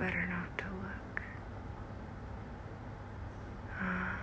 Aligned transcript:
better 0.00 0.26
not 0.28 0.56
to 0.56 0.64
look. 0.64 1.22
Uh, 3.78 4.16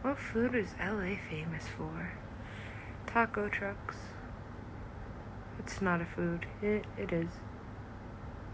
what 0.00 0.18
food 0.18 0.54
is 0.54 0.68
LA 0.80 1.16
famous 1.28 1.64
for? 1.76 2.10
Taco 3.06 3.50
trucks. 3.50 3.96
It's 5.58 5.82
not 5.82 6.00
a 6.00 6.06
food. 6.06 6.46
It, 6.62 6.86
it 6.96 7.12
is. 7.12 7.28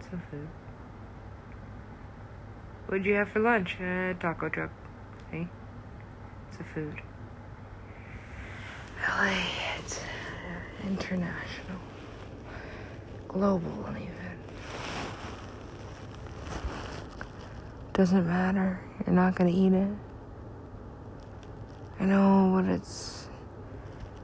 It's 0.00 0.09
a 0.09 0.20
food. 0.29 0.48
What'd 2.87 3.07
you 3.07 3.14
have 3.14 3.29
for 3.29 3.39
lunch? 3.39 3.77
Uh, 3.80 4.14
taco 4.14 4.48
truck. 4.48 4.71
Hey? 5.30 5.46
It's 6.50 6.61
a 6.61 6.64
food. 6.64 7.00
LA, 9.09 9.39
it's 9.79 10.00
uh, 10.00 10.89
international. 10.89 11.79
Global, 13.29 13.87
even. 13.91 14.20
Doesn't 17.93 18.26
matter. 18.26 18.80
You're 19.04 19.14
not 19.14 19.35
gonna 19.35 19.50
eat 19.50 19.72
it. 19.72 19.90
I 21.99 22.04
know, 22.04 22.53
but 22.54 22.64
it's 22.71 23.29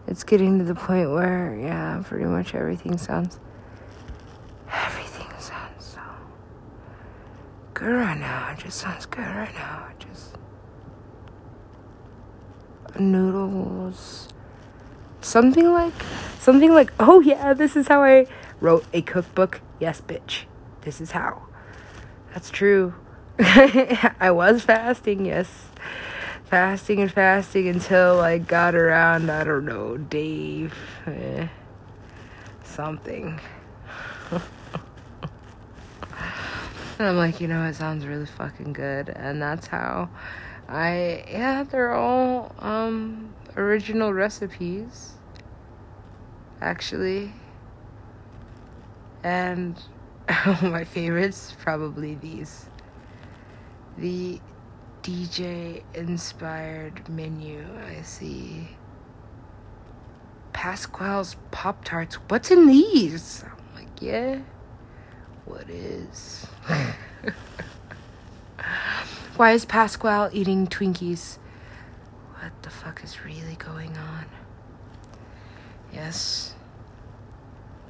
it's 0.07 0.25
getting 0.25 0.59
to 0.59 0.65
the 0.65 0.75
point 0.75 1.11
where 1.11 1.57
yeah, 1.61 2.03
pretty 2.05 2.25
much 2.25 2.55
everything 2.55 2.97
sounds 2.97 3.39
everything 4.73 5.29
sounds 5.39 5.85
so 5.85 6.01
good 7.75 7.93
right 7.93 8.19
now. 8.19 8.53
It 8.53 8.59
just 8.59 8.79
sounds 8.79 9.05
good 9.07 9.27
right 9.27 9.55
now. 9.55 9.89
It 9.91 10.07
just 10.07 10.37
noodles 12.99 14.29
something 15.21 15.73
like 15.73 15.93
something 16.39 16.73
like 16.73 16.93
oh 17.01 17.21
yeah 17.21 17.53
this 17.53 17.77
is 17.77 17.89
how 17.89 18.03
i 18.03 18.27
wrote 18.61 18.85
a 18.93 19.03
cookbook 19.03 19.61
yes 19.81 20.01
bitch 20.01 20.45
this 20.83 21.01
is 21.01 21.11
how 21.11 21.43
that's 22.33 22.49
true 22.49 22.95
i 24.21 24.31
was 24.31 24.63
fasting 24.63 25.27
yes 25.27 25.67
fasting 26.47 27.01
and 27.01 27.11
fasting 27.11 27.69
until 27.69 28.21
I 28.21 28.39
got 28.39 28.75
around, 28.77 29.31
I 29.31 29.43
don't 29.43 29.65
know, 29.65 29.97
Dave, 29.97 30.75
eh, 31.07 31.49
something. 32.63 33.41
and 34.31 34.41
I'm 37.01 37.17
like, 37.17 37.41
you 37.41 37.49
know, 37.49 37.65
it 37.65 37.75
sounds 37.75 38.07
really 38.07 38.27
fucking 38.27 38.73
good. 38.73 39.09
And 39.09 39.43
that's 39.43 39.67
how 39.67 40.09
I, 40.69 41.25
yeah, 41.29 41.65
they're 41.65 41.95
all 41.95 42.55
um, 42.61 43.35
original 43.57 44.13
recipes, 44.13 45.15
actually. 46.61 47.33
And 49.25 49.83
my 50.63 50.85
favorites, 50.85 51.57
probably 51.59 52.15
these. 52.15 52.67
The 53.99 54.41
DJ 55.03 55.83
inspired 55.95 57.09
menu. 57.09 57.65
I 57.87 58.03
see 58.03 58.69
Pasquale's 60.53 61.37
Pop 61.51 61.85
Tarts. 61.85 62.17
What's 62.29 62.51
in 62.51 62.67
these? 62.67 63.45
I'm 63.45 63.75
like, 63.75 64.03
yeah. 64.03 64.41
What 65.45 65.71
is? 65.71 66.47
Why 69.37 69.53
is 69.53 69.65
Pasquale 69.65 70.31
eating 70.33 70.67
Twinkies? 70.67 71.39
What 72.41 72.53
the 72.63 72.71
fuck 72.71 73.05
is 73.05 73.25
really 73.25 73.57
going 73.57 73.97
on? 73.97 74.27
Yes. 75.93 76.55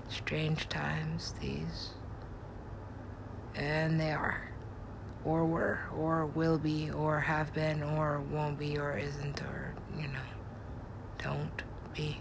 Strange 0.09 0.69
times, 0.69 1.35
these. 1.41 1.91
And 3.55 3.99
they 3.99 4.13
are 4.13 4.51
or 5.27 5.45
were 5.45 5.81
or 5.99 6.27
will 6.27 6.57
be 6.57 6.91
or 6.91 7.19
have 7.19 7.53
been 7.53 7.83
or 7.83 8.21
won't 8.31 8.59
be 8.59 8.79
or 8.79 8.97
isn't 8.97 9.43
or 9.43 9.75
you 9.99 10.07
know 10.07 10.21
don't 11.19 11.63
be. 11.95 12.19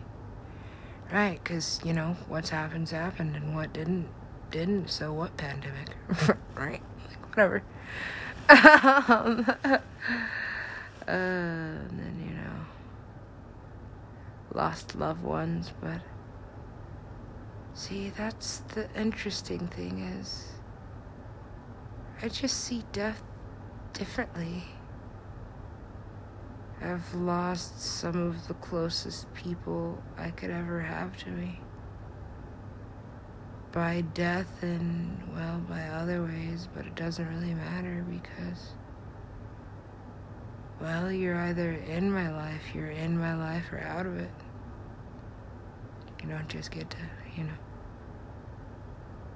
Right 1.14 1.40
because 1.42 1.80
you 1.86 1.94
know 1.94 2.18
what's 2.28 2.50
happened's 2.50 2.92
happened 2.92 3.36
and 3.36 3.56
what 3.56 3.72
didn't 3.74 4.08
didn't 4.50 4.90
so 4.90 5.14
what 5.14 5.38
pandemic? 5.38 5.90
Right. 6.56 6.82
Like 7.10 7.30
whatever. 7.30 7.64
Um, 8.50 9.46
uh, 9.64 9.78
and 11.08 12.00
then 12.00 12.24
you 12.28 12.34
know 12.34 12.66
lost 14.54 14.96
loved 14.96 15.22
ones 15.22 15.74
but 15.82 16.00
see 17.74 18.10
that's 18.18 18.60
the 18.74 18.88
interesting 19.00 19.68
thing 19.68 20.00
is 20.00 20.55
I 22.22 22.30
just 22.30 22.64
see 22.64 22.84
death 22.94 23.22
differently. 23.92 24.64
I've 26.82 27.14
lost 27.14 27.82
some 27.82 28.16
of 28.16 28.48
the 28.48 28.54
closest 28.56 29.34
people 29.34 30.02
I 30.18 30.30
could 30.30 30.50
ever 30.50 30.80
have 30.80 31.18
to 31.24 31.30
me. 31.30 31.60
By 33.74 34.02
death 34.14 34.64
and, 34.64 35.22
well, 35.36 35.60
by 35.68 35.82
other 35.82 36.24
ways, 36.24 36.70
but 36.74 36.86
it 36.86 36.96
doesn't 36.96 37.28
really 37.28 37.54
matter 37.54 38.06
because, 38.10 38.70
well, 40.80 41.12
you're 41.12 41.36
either 41.36 41.72
in 41.72 42.10
my 42.12 42.32
life, 42.32 42.62
you're 42.74 42.92
in 42.92 43.18
my 43.18 43.36
life, 43.36 43.66
or 43.74 43.80
out 43.80 44.06
of 44.06 44.18
it. 44.18 44.32
You 46.24 46.30
don't 46.30 46.48
just 46.48 46.72
get 46.72 46.90
to, 46.92 46.98
you 47.36 47.44
know, 47.44 47.58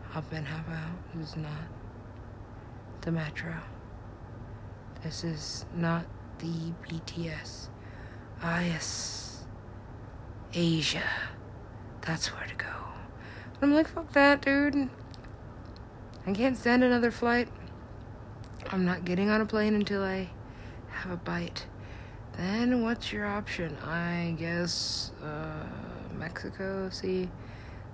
hop 0.10 0.32
in, 0.32 0.46
hop 0.46 0.70
out. 0.70 1.20
It's 1.20 1.36
not 1.36 1.79
the 3.02 3.12
metro. 3.12 3.56
This 5.04 5.24
is 5.24 5.66
not 5.76 6.06
the 6.40 6.74
BTS. 6.88 7.68
Ah, 8.42 8.62
yes. 8.62 9.44
Asia. 10.54 11.04
That's 12.02 12.28
where 12.28 12.46
to 12.48 12.56
go. 12.56 12.68
I'm 13.62 13.74
like, 13.74 13.88
fuck 13.88 14.12
that, 14.14 14.42
dude. 14.42 14.90
I 16.26 16.34
can't 16.34 16.58
stand 16.58 16.84
another 16.84 17.12
flight. 17.12 17.48
I'm 18.72 18.86
not 18.86 19.06
getting 19.06 19.30
on 19.30 19.42
a 19.42 19.46
plane 19.46 19.74
until 19.74 20.04
I 20.04 20.30
have 20.90 21.12
a 21.12 21.18
bite. 21.18 21.66
Then 22.38 22.84
what's 22.84 23.12
your 23.12 23.26
option? 23.26 23.76
I 23.78 24.36
guess 24.38 25.12
uh, 25.24 25.66
Mexico. 26.18 26.90
See, 26.90 27.30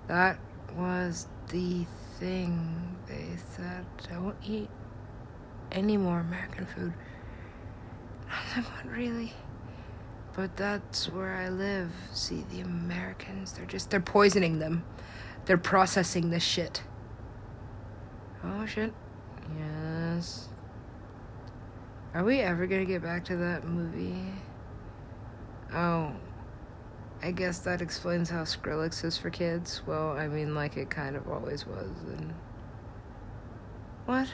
that 0.07 0.37
was 0.75 1.27
the 1.49 1.85
thing. 2.19 2.97
They 3.07 3.29
said 3.55 3.85
don't 4.09 4.35
eat 4.45 4.69
any 5.75 5.97
more 5.97 6.19
American 6.19 6.65
food. 6.65 6.93
What 8.55 8.91
really? 8.91 9.33
But 10.35 10.57
that's 10.57 11.09
where 11.11 11.33
I 11.35 11.49
live. 11.49 11.91
See, 12.11 12.45
the 12.51 12.61
Americans, 12.61 13.53
they're 13.53 13.65
just, 13.65 13.89
they're 13.89 13.99
poisoning 13.99 14.59
them. 14.59 14.83
They're 15.45 15.57
processing 15.57 16.29
this 16.29 16.43
shit. 16.43 16.83
Oh, 18.43 18.65
shit. 18.65 18.93
Yes. 19.57 20.49
Are 22.13 22.23
we 22.23 22.39
ever 22.39 22.65
gonna 22.65 22.85
get 22.85 23.01
back 23.01 23.25
to 23.25 23.37
that 23.37 23.65
movie? 23.67 24.31
Oh, 25.73 26.13
I 27.21 27.31
guess 27.31 27.59
that 27.59 27.81
explains 27.81 28.29
how 28.29 28.43
Skrillex 28.43 29.03
is 29.03 29.17
for 29.17 29.29
kids. 29.29 29.81
Well, 29.85 30.11
I 30.11 30.27
mean, 30.27 30.55
like 30.55 30.77
it 30.77 30.89
kind 30.89 31.15
of 31.15 31.27
always 31.29 31.65
was. 31.65 31.89
And 32.07 32.33
what? 34.05 34.27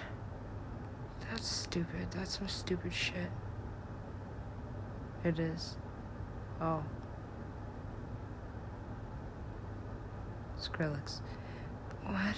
That's 1.31 1.47
stupid. 1.47 2.11
That's 2.11 2.37
some 2.37 2.49
stupid 2.49 2.93
shit. 2.93 3.31
It 5.23 5.39
is. 5.39 5.77
Oh. 6.59 6.83
Skrillex. 10.59 11.21
What? 12.03 12.35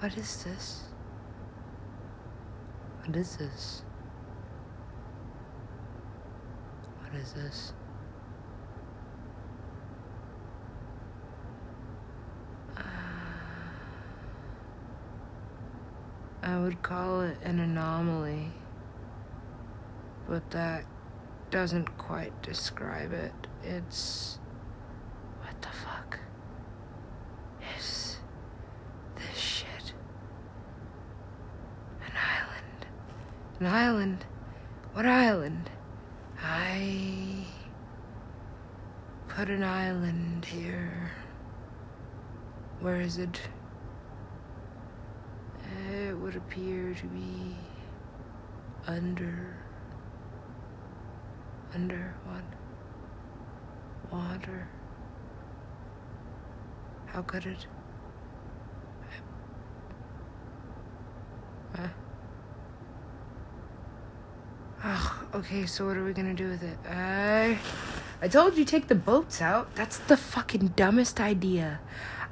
What 0.00 0.18
is 0.18 0.44
this? 0.44 0.82
What 3.04 3.16
is 3.16 3.36
this? 3.38 3.82
What 7.00 7.14
is 7.14 7.32
this? 7.32 7.72
I 16.48 16.58
would 16.58 16.82
call 16.82 17.20
it 17.20 17.36
an 17.42 17.60
anomaly, 17.60 18.50
but 20.26 20.50
that 20.52 20.86
doesn't 21.50 21.98
quite 21.98 22.40
describe 22.42 23.12
it. 23.12 23.34
It's. 23.62 24.38
What 25.42 25.60
the 25.60 25.68
fuck 25.68 26.18
is 27.76 28.16
this 29.14 29.36
shit? 29.36 29.92
An 32.00 32.12
island. 32.16 32.86
An 33.60 33.66
island? 33.66 34.24
What 34.94 35.04
island? 35.04 35.68
I 36.42 37.44
put 39.28 39.50
an 39.50 39.62
island 39.62 40.46
here. 40.46 41.10
Where 42.80 43.02
is 43.02 43.18
it? 43.18 43.38
Would 46.28 46.36
appear 46.36 46.92
to 46.92 47.06
be 47.06 47.56
under. 48.86 49.56
Under 51.72 52.14
what? 52.26 52.44
Water. 54.12 54.68
How 57.06 57.22
could 57.22 57.46
it? 57.46 57.66
Huh? 61.74 61.88
Ugh, 64.84 65.12
okay, 65.36 65.64
so 65.64 65.86
what 65.86 65.96
are 65.96 66.04
we 66.04 66.12
gonna 66.12 66.34
do 66.34 66.48
with 66.48 66.62
it? 66.62 66.78
I, 66.86 67.58
I 68.20 68.28
told 68.28 68.58
you 68.58 68.66
take 68.66 68.88
the 68.88 68.94
boats 68.94 69.40
out. 69.40 69.74
That's 69.74 69.96
the 69.96 70.18
fucking 70.18 70.74
dumbest 70.76 71.20
idea 71.20 71.80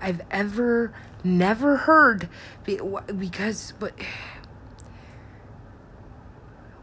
I've 0.01 0.21
ever, 0.31 0.93
never 1.25 1.77
heard. 1.77 2.29
Because, 2.65 3.73
but, 3.79 3.95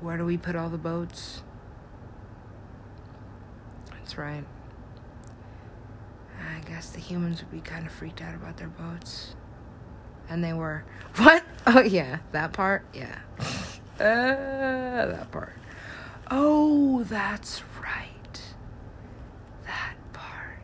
where 0.02 0.18
do 0.18 0.26
we 0.26 0.38
put 0.38 0.56
all 0.56 0.70
the 0.70 0.78
boats? 0.78 1.42
That's 3.92 4.18
right. 4.18 4.44
I 6.40 6.60
guess 6.70 6.90
the 6.90 7.00
humans 7.00 7.42
would 7.42 7.52
be 7.52 7.62
kind 7.62 7.86
of 7.86 7.92
freaked 7.94 8.22
out 8.22 8.36
about 8.36 8.58
their 8.58 8.68
boats. 8.68 9.36
And 10.30 10.44
they 10.44 10.54
were. 10.54 10.84
What? 11.18 11.44
Oh, 11.68 11.82
yeah, 11.82 12.18
that 12.32 12.54
part? 12.54 12.86
Yeah. 12.94 13.20
Uh, 14.00 15.06
that 15.06 15.30
part. 15.32 15.54
Oh, 16.32 17.04
that's 17.04 17.62
right. 17.80 18.42
That 19.66 19.94
part. 20.14 20.58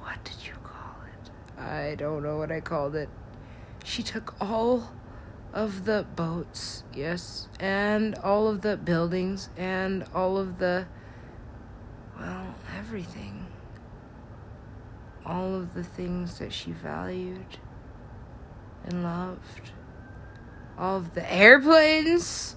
What 0.00 0.24
did 0.24 0.36
you 0.46 0.54
call 0.64 0.96
it? 1.04 1.62
I 1.88 1.94
don't 1.94 2.22
know 2.22 2.36
what 2.36 2.52
I 2.52 2.60
called 2.60 2.94
it. 2.94 3.08
She 3.82 4.02
took 4.02 4.34
all 4.40 4.92
of 5.54 5.86
the 5.86 6.04
boats, 6.16 6.84
yes, 6.94 7.48
and 7.58 8.14
all 8.16 8.46
of 8.46 8.60
the 8.60 8.76
buildings, 8.76 9.48
and 9.56 10.04
all 10.14 10.36
of 10.36 10.58
the. 10.58 10.86
Well, 12.18 12.54
everything. 12.76 13.46
All 15.24 15.54
of 15.54 15.72
the 15.72 15.84
things 15.84 16.38
that 16.38 16.52
she 16.52 16.72
valued 16.72 17.58
and 18.84 19.02
loved. 19.02 19.70
All 20.78 20.98
of 20.98 21.14
the 21.14 21.32
airplanes. 21.32 22.56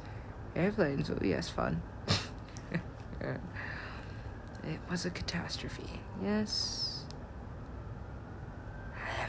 Airplanes, 0.56 1.10
oh 1.10 1.18
yes, 1.22 1.48
fun. 1.50 1.82
it 3.22 4.80
was 4.90 5.06
a 5.06 5.10
catastrophe, 5.10 6.02
yes. 6.22 6.91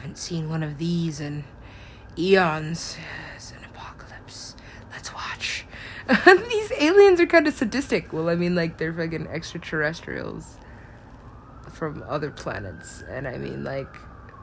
Haven't 0.03 0.19
seen 0.19 0.49
one 0.49 0.65
of 0.65 0.79
these 0.79 1.21
in 1.21 1.45
eons. 2.19 2.97
It's 3.37 3.53
an 3.53 3.65
apocalypse. 3.65 4.57
Let's 4.91 5.15
watch. 5.15 5.65
these 6.49 6.73
aliens 6.73 7.21
are 7.21 7.27
kind 7.27 7.47
of 7.47 7.55
sadistic. 7.55 8.13
Well, 8.13 8.29
I 8.29 8.35
mean, 8.35 8.57
like, 8.57 8.79
they're 8.79 8.93
fucking 8.93 9.29
extraterrestrials 9.29 10.57
from 11.73 12.03
other 12.09 12.33
planets. 12.33 13.05
And 13.09 13.29
I 13.29 13.39
mean, 13.39 13.63
like, 13.63 13.95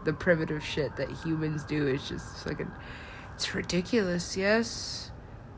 the 0.05 0.13
primitive 0.13 0.63
shit 0.63 0.95
that 0.95 1.11
humans 1.11 1.65
do 1.65 1.89
is 1.89 2.07
just 2.07 2.45
fucking. 2.45 2.71
It's 3.35 3.53
ridiculous, 3.53 4.37
yes? 4.37 5.11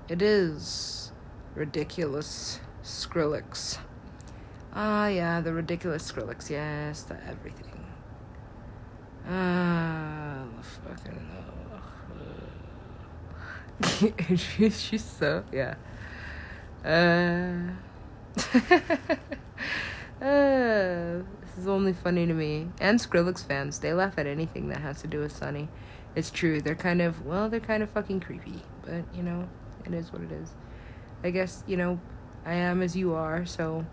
It 0.09 0.23
is. 0.23 1.11
Ridiculous 1.53 2.59
Skrillex. 2.83 3.77
Ah, 4.73 5.09
yeah, 5.09 5.41
the 5.41 5.53
ridiculous 5.53 6.11
Skrillex, 6.11 6.49
yes, 6.49 7.03
the 7.03 7.23
everything. 7.27 7.70
Ah, 9.27 10.43
the 10.57 10.63
fucking. 10.63 11.27
Uh, 13.83 14.35
she's, 14.35 14.81
she's 14.81 15.03
so, 15.03 15.43
yeah. 15.51 15.75
Uh. 16.83 17.71
uh 20.25 21.21
this 21.51 21.57
is 21.57 21.67
only 21.67 21.93
funny 21.93 22.25
to 22.25 22.33
me. 22.33 22.69
And 22.79 22.99
Skrillex 22.99 23.45
fans, 23.45 23.79
they 23.79 23.93
laugh 23.93 24.17
at 24.17 24.25
anything 24.25 24.69
that 24.69 24.79
has 24.79 25.01
to 25.01 25.07
do 25.07 25.19
with 25.19 25.35
Sunny. 25.35 25.67
It's 26.15 26.31
true. 26.31 26.61
They're 26.61 26.75
kind 26.75 27.01
of, 27.01 27.25
well, 27.25 27.49
they're 27.49 27.59
kind 27.59 27.83
of 27.83 27.89
fucking 27.89 28.21
creepy. 28.21 28.61
But, 28.85 29.03
you 29.13 29.23
know, 29.23 29.49
it 29.85 29.93
is 29.93 30.13
what 30.13 30.21
it 30.21 30.31
is. 30.31 30.49
I 31.23 31.29
guess, 31.29 31.63
you 31.67 31.77
know, 31.77 31.99
I 32.45 32.53
am 32.53 32.81
as 32.81 32.95
you 32.95 33.13
are, 33.13 33.45
so 33.45 33.85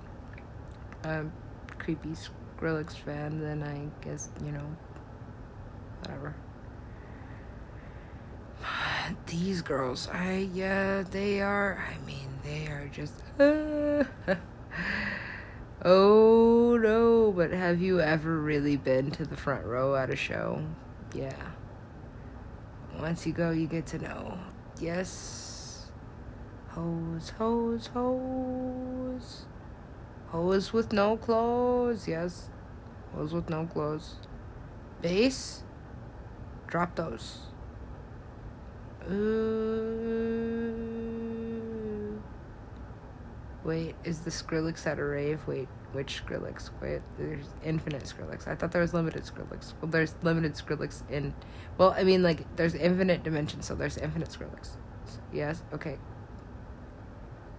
I'm 1.05 1.33
creepy 1.79 2.11
Skrillex 2.11 2.93
fan, 2.93 3.41
then 3.41 3.63
I 3.63 4.05
guess, 4.05 4.31
you 4.45 4.53
know, 4.53 4.77
whatever. 6.01 6.35
These 9.27 9.63
girls, 9.63 10.09
I, 10.13 10.49
yeah, 10.53 11.03
they 11.03 11.41
are, 11.41 11.83
I 11.89 12.05
mean, 12.07 12.29
they 12.43 12.67
are 12.67 12.89
just, 12.93 13.15
uh, 13.39 14.05
Oh 15.85 16.77
no, 16.83 17.31
but 17.31 17.53
have 17.53 17.81
you 17.81 18.01
ever 18.01 18.41
really 18.41 18.77
been 18.77 19.13
to 19.13 19.25
the 19.25 19.37
front 19.37 19.65
row 19.65 19.95
at 19.95 20.11
a 20.11 20.17
show? 20.17 20.65
Yeah. 21.15 21.37
Once 22.99 23.25
you 23.25 23.33
go, 23.33 23.53
you 23.53 23.69
get 23.69 23.87
to 23.87 23.99
know. 23.99 24.39
Yes. 24.81 25.87
Hose, 26.71 27.31
hose, 27.39 27.87
hose. 27.89 29.47
Hose 30.31 30.73
with 30.73 30.93
no 30.93 31.17
clothes. 31.17 32.09
Yes. 32.09 32.51
Hose 33.15 33.33
with 33.33 33.49
no 33.49 33.67
clothes. 33.67 34.17
Bass. 35.01 35.63
Drop 36.69 36.95
those. 36.95 37.39
Ooh. 39.11 39.79
Wait, 43.65 43.97
is 44.05 44.21
the 44.21 44.31
Skrillex 44.31 44.87
at 44.87 44.99
a 44.99 45.05
rave? 45.05 45.41
Wait, 45.47 45.69
which 45.93 46.23
Skrillex? 46.25 46.71
Wait, 46.81 47.01
there's 47.19 47.47
infinite 47.65 48.03
Skrillex. 48.05 48.47
I 48.47 48.55
thought 48.55 48.71
there 48.73 48.83
was 48.83 48.95
limited 48.95 49.25
Skrillex. 49.25 49.75
Well, 49.81 49.91
there's 49.91 50.15
limited 50.23 50.55
Skrillex 50.55 51.03
in. 51.11 51.35
Well, 51.77 51.95
I 51.97 52.05
mean, 52.05 52.23
like, 52.23 52.45
there's 52.57 52.75
infinite 52.75 53.25
dimensions, 53.25 53.67
so 53.67 53.75
there's 53.75 53.99
infinite 53.99 54.29
Skrillex. 54.29 54.77
Yes? 55.33 55.63
Okay. 55.73 55.99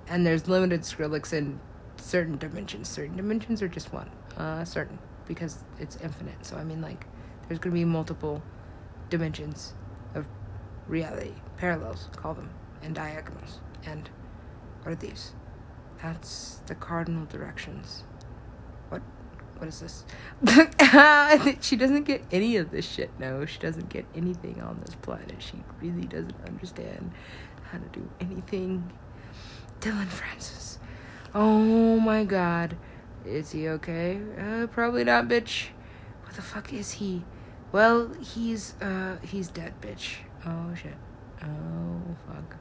And 0.07 0.25
there's 0.25 0.47
limited 0.47 0.81
Skrillex 0.81 1.33
in 1.33 1.59
certain 1.97 2.37
dimensions. 2.37 2.87
Certain 2.89 3.17
dimensions 3.17 3.61
are 3.61 3.67
just 3.67 3.91
one. 3.91 4.09
Uh, 4.37 4.63
certain. 4.65 4.99
Because 5.27 5.63
it's 5.79 5.97
infinite. 5.97 6.45
So, 6.45 6.57
I 6.57 6.63
mean, 6.63 6.81
like, 6.81 7.05
there's 7.47 7.59
to 7.59 7.71
be 7.71 7.85
multiple 7.85 8.41
dimensions 9.09 9.73
of 10.15 10.27
reality. 10.87 11.33
Parallels, 11.57 12.09
call 12.15 12.33
them. 12.33 12.49
And 12.81 12.95
diagonals. 12.95 13.59
And 13.85 14.09
what 14.83 14.93
are 14.93 14.95
these? 14.95 15.33
That's 16.01 16.61
the 16.67 16.75
cardinal 16.75 17.25
directions. 17.25 18.03
What? 18.89 19.01
What 19.57 19.67
is 19.67 19.81
this? 19.81 20.05
she 21.61 21.75
doesn't 21.75 22.03
get 22.03 22.23
any 22.31 22.55
of 22.55 22.71
this 22.71 22.87
shit. 22.87 23.11
No, 23.19 23.45
she 23.45 23.59
doesn't 23.59 23.89
get 23.89 24.05
anything 24.15 24.61
on 24.61 24.79
this 24.85 24.95
planet. 24.95 25.35
She 25.39 25.61
really 25.81 26.07
doesn't 26.07 26.37
understand 26.47 27.11
how 27.69 27.79
to 27.79 27.85
do 27.91 28.09
anything. 28.21 28.89
Dillon 29.81 30.07
Francis. 30.07 30.79
Oh 31.35 31.99
my 31.99 32.23
god. 32.23 32.77
Is 33.25 33.51
he 33.51 33.67
okay? 33.67 34.21
Uh, 34.39 34.67
probably 34.67 35.03
not, 35.03 35.27
bitch. 35.27 35.67
What 36.23 36.35
the 36.35 36.41
fuck 36.41 36.71
is 36.73 36.91
he? 36.91 37.23
Well, 37.71 38.09
he's, 38.19 38.73
uh, 38.81 39.17
he's 39.21 39.47
dead, 39.49 39.73
bitch. 39.81 40.15
Oh 40.45 40.73
shit. 40.75 40.95
Oh 41.43 42.01
fuck. 42.27 42.55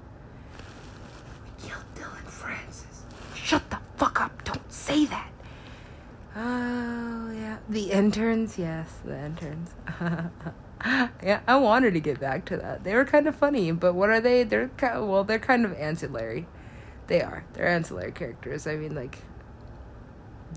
We 1.44 1.68
killed 1.68 1.84
Dillon 1.94 2.24
Francis. 2.26 3.04
Shut 3.34 3.70
the 3.70 3.78
fuck 3.96 4.20
up. 4.20 4.44
Don't 4.44 4.70
say 4.70 5.06
that. 5.06 5.30
Oh, 6.36 7.30
yeah. 7.34 7.56
The 7.68 7.90
interns, 7.90 8.58
yes, 8.58 8.90
the 9.04 9.18
interns. 9.18 9.70
yeah, 11.22 11.40
I 11.46 11.56
wanted 11.56 11.94
to 11.94 12.00
get 12.00 12.20
back 12.20 12.44
to 12.46 12.56
that. 12.58 12.84
They 12.84 12.94
were 12.94 13.06
kind 13.06 13.26
of 13.26 13.34
funny, 13.34 13.72
but 13.72 13.94
what 13.94 14.10
are 14.10 14.20
they? 14.20 14.44
They're 14.44 14.68
kind 14.76 14.98
of, 14.98 15.08
well, 15.08 15.24
they're 15.24 15.38
kind 15.38 15.64
of 15.64 15.72
ancillary. 15.74 16.46
They 17.06 17.22
are. 17.22 17.44
They're 17.54 17.66
ancillary 17.66 18.12
characters. 18.12 18.66
I 18.66 18.76
mean, 18.76 18.94
like, 18.94 19.18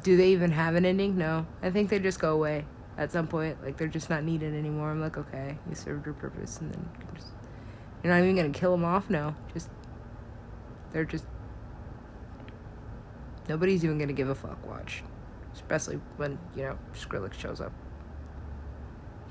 do 0.04 0.18
they 0.18 0.34
even 0.34 0.52
have 0.52 0.76
an 0.76 0.86
ending? 0.86 1.18
No. 1.18 1.48
I 1.64 1.70
think 1.72 1.90
they 1.90 2.00
just 2.00 2.20
go 2.20 2.34
away 2.34 2.66
at 3.02 3.12
some 3.12 3.28
point. 3.28 3.64
Like, 3.64 3.78
they're 3.78 3.88
just 3.88 4.10
not 4.10 4.24
needed 4.24 4.54
anymore. 4.54 4.92
I'm 4.92 5.02
like, 5.02 5.18
okay, 5.18 5.58
you 5.68 5.76
served 5.76 6.06
your 6.06 6.14
purpose, 6.16 6.60
and 6.60 6.72
then 6.72 6.90
you 7.00 7.08
just, 7.16 7.32
you're 8.04 8.14
not 8.14 8.22
even 8.22 8.36
gonna 8.36 8.50
kill 8.50 8.72
them 8.72 8.86
off. 8.86 9.10
No, 9.10 9.36
just 9.54 9.70
they're 10.92 11.06
just 11.06 11.26
Nobody's 13.50 13.84
even 13.84 13.98
gonna 13.98 14.14
give 14.14 14.30
a 14.30 14.36
fuck. 14.36 14.66
Watch, 14.66 15.04
especially 15.54 16.00
when 16.18 16.38
you 16.56 16.64
know 16.64 16.78
Skrillex 16.94 17.34
shows 17.34 17.60
up. 17.60 17.74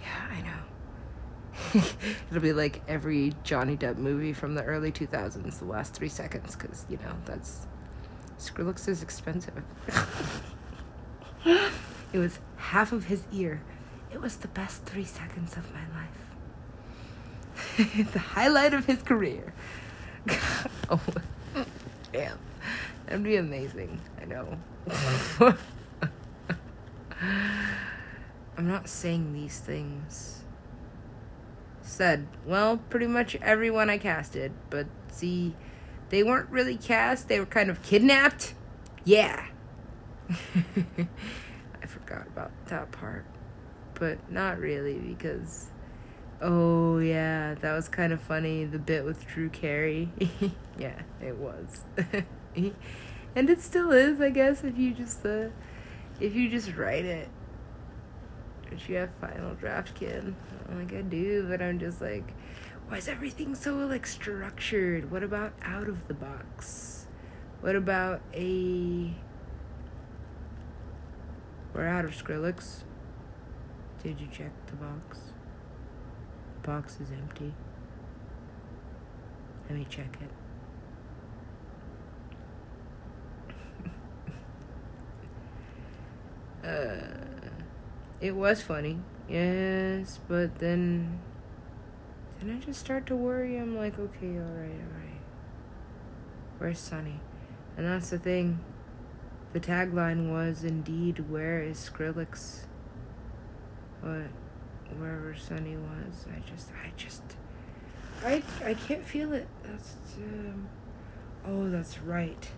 Yeah, 0.00 0.26
I 0.30 0.40
know. 0.42 1.82
It'll 2.30 2.42
be 2.42 2.52
like 2.52 2.82
every 2.88 3.32
Johnny 3.44 3.76
Depp 3.76 3.96
movie 3.96 4.32
from 4.32 4.54
the 4.54 4.62
early 4.62 4.92
2000s, 4.92 5.58
the 5.58 5.64
last 5.64 5.94
three 5.94 6.08
seconds, 6.08 6.56
because, 6.56 6.86
you 6.88 6.96
know, 6.98 7.12
that's. 7.24 7.66
Skrillex 8.38 8.88
is 8.88 9.02
expensive. 9.02 9.62
it 12.12 12.18
was 12.18 12.38
half 12.56 12.92
of 12.92 13.04
his 13.04 13.24
ear. 13.32 13.62
It 14.12 14.20
was 14.20 14.36
the 14.36 14.48
best 14.48 14.84
three 14.84 15.04
seconds 15.04 15.56
of 15.56 15.72
my 15.72 15.84
life. 15.94 16.08
the 18.12 18.18
highlight 18.18 18.74
of 18.74 18.86
his 18.86 19.02
career. 19.02 19.52
oh, 20.90 21.00
damn. 22.12 22.38
That'd 23.06 23.24
be 23.24 23.36
amazing. 23.36 24.00
I 24.20 24.24
know. 24.24 24.58
I'm 28.56 28.68
not 28.68 28.88
saying 28.88 29.32
these 29.32 29.58
things. 29.58 30.44
Said, 31.82 32.26
well, 32.46 32.78
pretty 32.88 33.06
much 33.06 33.36
everyone 33.36 33.90
I 33.90 33.98
casted, 33.98 34.52
but 34.68 34.86
see, 35.10 35.54
they 36.10 36.22
weren't 36.22 36.48
really 36.50 36.76
cast, 36.76 37.28
they 37.28 37.40
were 37.40 37.46
kind 37.46 37.70
of 37.70 37.82
kidnapped. 37.82 38.54
Yeah. 39.04 39.46
Forgot 41.90 42.26
about 42.28 42.52
that 42.66 42.92
part. 42.92 43.24
But 43.94 44.30
not 44.30 44.58
really 44.58 44.98
because 44.98 45.66
oh 46.40 46.98
yeah, 46.98 47.54
that 47.54 47.74
was 47.74 47.88
kind 47.88 48.12
of 48.12 48.20
funny 48.20 48.64
the 48.64 48.78
bit 48.78 49.04
with 49.04 49.26
Drew 49.26 49.48
Carey. 49.48 50.10
yeah, 50.78 51.02
it 51.20 51.36
was. 51.36 51.84
and 52.56 53.50
it 53.50 53.60
still 53.60 53.90
is, 53.90 54.20
I 54.20 54.30
guess, 54.30 54.62
if 54.64 54.78
you 54.78 54.92
just 54.92 55.24
uh 55.26 55.48
if 56.20 56.34
you 56.34 56.48
just 56.48 56.76
write 56.76 57.04
it. 57.04 57.28
But 58.68 58.88
you 58.88 58.96
have 58.96 59.10
final 59.20 59.54
draft 59.54 59.94
kid. 59.94 60.34
I'm 60.68 60.78
like 60.78 60.94
I 60.94 61.02
do, 61.02 61.46
but 61.48 61.60
I'm 61.60 61.78
just 61.80 62.00
like 62.00 62.32
why 62.90 62.96
is 62.96 63.08
everything 63.08 63.54
so 63.54 63.74
like 63.74 64.06
structured? 64.06 65.10
What 65.10 65.22
about 65.22 65.52
out 65.62 65.88
of 65.88 66.08
the 66.08 66.14
box? 66.14 67.06
What 67.60 67.76
about 67.76 68.20
a 68.32 69.14
we're 71.74 71.86
out 71.86 72.04
of 72.04 72.10
Skrillex. 72.12 72.82
Did 74.02 74.20
you 74.20 74.28
check 74.32 74.50
the 74.66 74.76
box? 74.76 75.32
The 76.62 76.68
box 76.68 76.98
is 77.00 77.10
empty. 77.10 77.52
Let 79.68 79.78
me 79.78 79.86
check 79.88 80.16
it. 80.20 80.30
uh, 86.66 87.20
it 88.20 88.34
was 88.34 88.62
funny, 88.62 88.98
yes, 89.28 90.18
but 90.28 90.58
then, 90.58 91.20
then 92.40 92.56
I 92.56 92.64
just 92.64 92.80
start 92.80 93.06
to 93.06 93.16
worry. 93.16 93.56
I'm 93.56 93.76
like, 93.76 93.98
okay, 93.98 94.38
all 94.38 94.54
right, 94.54 94.70
all 94.70 94.98
right. 94.98 95.20
Where's 96.58 96.78
Sunny? 96.78 97.20
And 97.76 97.86
that's 97.86 98.10
the 98.10 98.18
thing. 98.18 98.58
The 99.52 99.60
tagline 99.60 100.30
was 100.30 100.62
indeed, 100.64 101.30
Where 101.30 101.60
is 101.62 101.90
Skrillex? 101.92 102.66
But 104.00 104.28
wherever 104.96 105.34
Sunny 105.36 105.76
was, 105.76 106.26
I 106.34 106.40
just, 106.48 106.68
I 106.84 106.92
just, 106.96 107.22
I, 108.24 108.42
I 108.64 108.74
can't 108.74 109.04
feel 109.04 109.32
it. 109.32 109.48
That's, 109.62 109.96
um, 110.16 110.68
oh, 111.46 111.68
that's 111.68 111.98
right. 111.98 112.48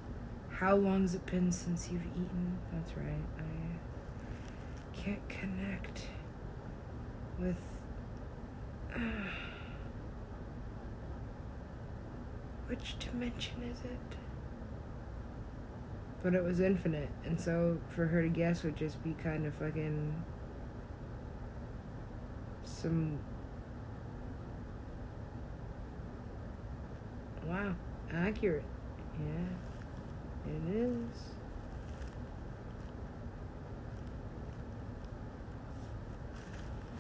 How 0.51 0.77
long's 0.77 1.15
it 1.15 1.27
been 1.27 1.51
since 1.51 1.89
you've 1.91 2.07
eaten? 2.07 2.59
That's 2.73 2.97
right. 2.97 3.25
I 3.39 5.01
can't 5.01 5.29
connect 5.29 6.03
with. 7.39 7.57
Uh, 8.95 8.99
which 12.69 12.99
dimension 12.99 13.63
is 13.71 13.81
it? 13.85 14.17
But 16.23 16.35
it 16.35 16.45
was 16.45 16.61
infinite, 16.61 17.09
and 17.25 17.41
so 17.41 17.79
for 17.89 18.07
her 18.07 18.23
to 18.23 18.29
guess 18.29 18.63
would 18.63 18.77
just 18.77 19.03
be 19.03 19.15
kind 19.15 19.45
of 19.47 19.55
fucking 19.55 20.23
some. 22.65 23.19
Wow, 27.47 27.75
accurate. 28.13 28.65
Yeah, 29.19 30.53
it 30.53 30.77
is. 30.77 31.19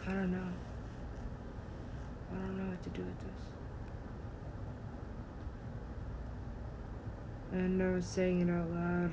I 0.04 0.10
don't 0.10 0.32
know. 0.32 0.48
I 2.32 2.34
don't 2.34 2.58
know 2.58 2.70
what 2.70 2.82
to 2.82 2.90
do 2.90 3.02
with 3.02 3.18
this. 3.20 3.61
And 7.52 7.82
I 7.82 7.90
was 7.90 8.06
saying 8.06 8.40
it 8.40 8.50
out 8.50 8.70
loud, 8.70 9.12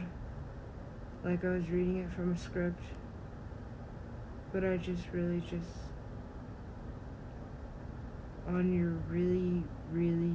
like 1.23 1.43
I 1.43 1.49
was 1.49 1.69
reading 1.69 1.97
it 1.97 2.11
from 2.13 2.31
a 2.31 2.37
script. 2.37 2.81
But 4.53 4.63
I 4.63 4.77
just 4.77 5.03
really 5.11 5.41
just 5.41 5.69
on 8.47 8.73
your 8.73 8.91
really, 9.09 9.63
really, 9.91 10.33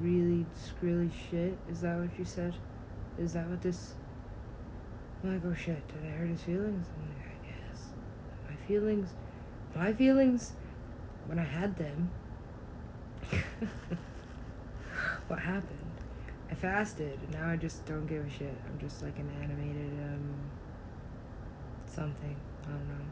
really 0.00 0.46
scrilly 0.56 1.10
shit. 1.30 1.56
Is 1.70 1.82
that 1.82 1.98
what 1.98 2.18
you 2.18 2.24
said? 2.24 2.54
Is 3.18 3.34
that 3.34 3.48
what 3.48 3.62
this? 3.62 3.94
I'm 5.22 5.34
like, 5.34 5.42
oh 5.46 5.54
shit, 5.54 5.86
did 5.88 6.04
I 6.04 6.10
hurt 6.16 6.28
his 6.28 6.42
feelings? 6.42 6.86
I'm 6.94 7.08
like, 7.08 7.28
I 7.28 7.46
guess. 7.46 7.82
My 8.48 8.56
feelings, 8.66 9.10
my 9.74 9.92
feelings, 9.92 10.52
when 11.26 11.38
I 11.38 11.44
had 11.44 11.76
them. 11.76 12.10
what 15.28 15.38
happened? 15.40 15.75
I 16.50 16.54
fasted, 16.54 17.18
now 17.32 17.50
I 17.50 17.56
just 17.56 17.84
don't 17.86 18.06
give 18.06 18.24
a 18.24 18.30
shit. 18.30 18.54
I'm 18.66 18.78
just 18.78 19.02
like 19.02 19.18
an 19.18 19.30
animated, 19.42 19.92
um, 20.04 20.50
something. 21.86 22.36
I 22.64 22.68
don't 22.68 22.88
know. 22.88 23.04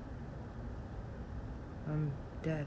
I'm 1.89 2.13
dead. 2.43 2.67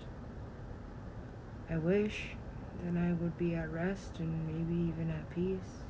I 1.69 1.77
wish 1.77 2.36
then 2.83 2.97
I 2.97 3.13
would 3.21 3.38
be 3.38 3.55
at 3.55 3.71
rest 3.71 4.19
and 4.19 4.47
maybe 4.47 4.89
even 4.89 5.09
at 5.09 5.29
peace. 5.33 5.83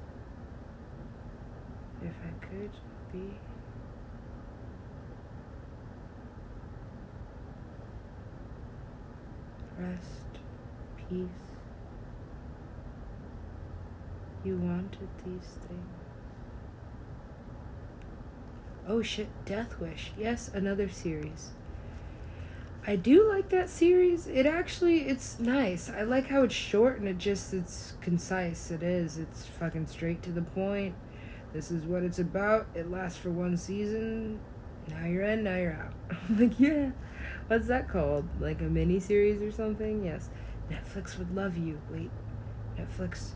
If 2.02 2.14
I 2.24 2.46
could 2.46 2.72
be. 3.12 3.34
Rest, 9.78 10.40
peace. 11.10 11.57
You 14.44 14.58
wanted 14.58 15.10
these 15.26 15.58
things. 15.68 15.98
Oh 18.88 19.02
shit, 19.02 19.28
Death 19.46 19.80
Wish. 19.80 20.14
Yes, 20.18 20.50
another 20.54 20.88
series. 20.88 21.52
I 22.86 22.96
do 22.96 23.28
like 23.28 23.50
that 23.50 23.70
series. 23.70 24.28
It 24.28 24.46
actually 24.46 25.10
it's 25.10 25.40
nice. 25.40 25.90
I 25.90 26.04
like 26.04 26.28
how 26.28 26.44
it's 26.44 26.56
short 26.56 26.98
and 27.00 27.08
it 27.08 27.18
just 27.18 27.54
it's 27.54 27.94
concise. 28.00 28.72
It 28.72 28.82
is. 28.82 29.18
It's 29.18 29.46
fucking 29.46 29.88
straight 29.88 30.24
to 30.24 30.32
the 30.32 30.42
point. 30.42 30.96
This 31.52 31.70
is 31.70 31.84
what 31.84 32.04
it's 32.04 32.20
about. 32.20 32.68
It 32.74 32.90
lasts 32.90 33.18
for 33.18 33.30
one 33.30 33.58
season. 33.58 34.40
Now 34.88 35.06
you're 35.06 35.24
in, 35.24 35.44
now 35.44 35.58
you're 35.58 35.74
out. 35.74 35.94
I'm 36.30 36.40
like, 36.40 36.58
yeah. 36.58 36.92
What's 37.48 37.68
that 37.68 37.90
called? 37.90 38.26
Like 38.40 38.62
a 38.62 38.66
mini 38.66 39.02
series 39.02 39.42
or 39.42 39.52
something? 39.52 40.06
Yes. 40.06 40.30
Netflix 40.72 41.18
would 41.18 41.36
love 41.36 41.58
you. 41.58 41.82
Wait. 41.92 42.12
Netflix 42.78 43.32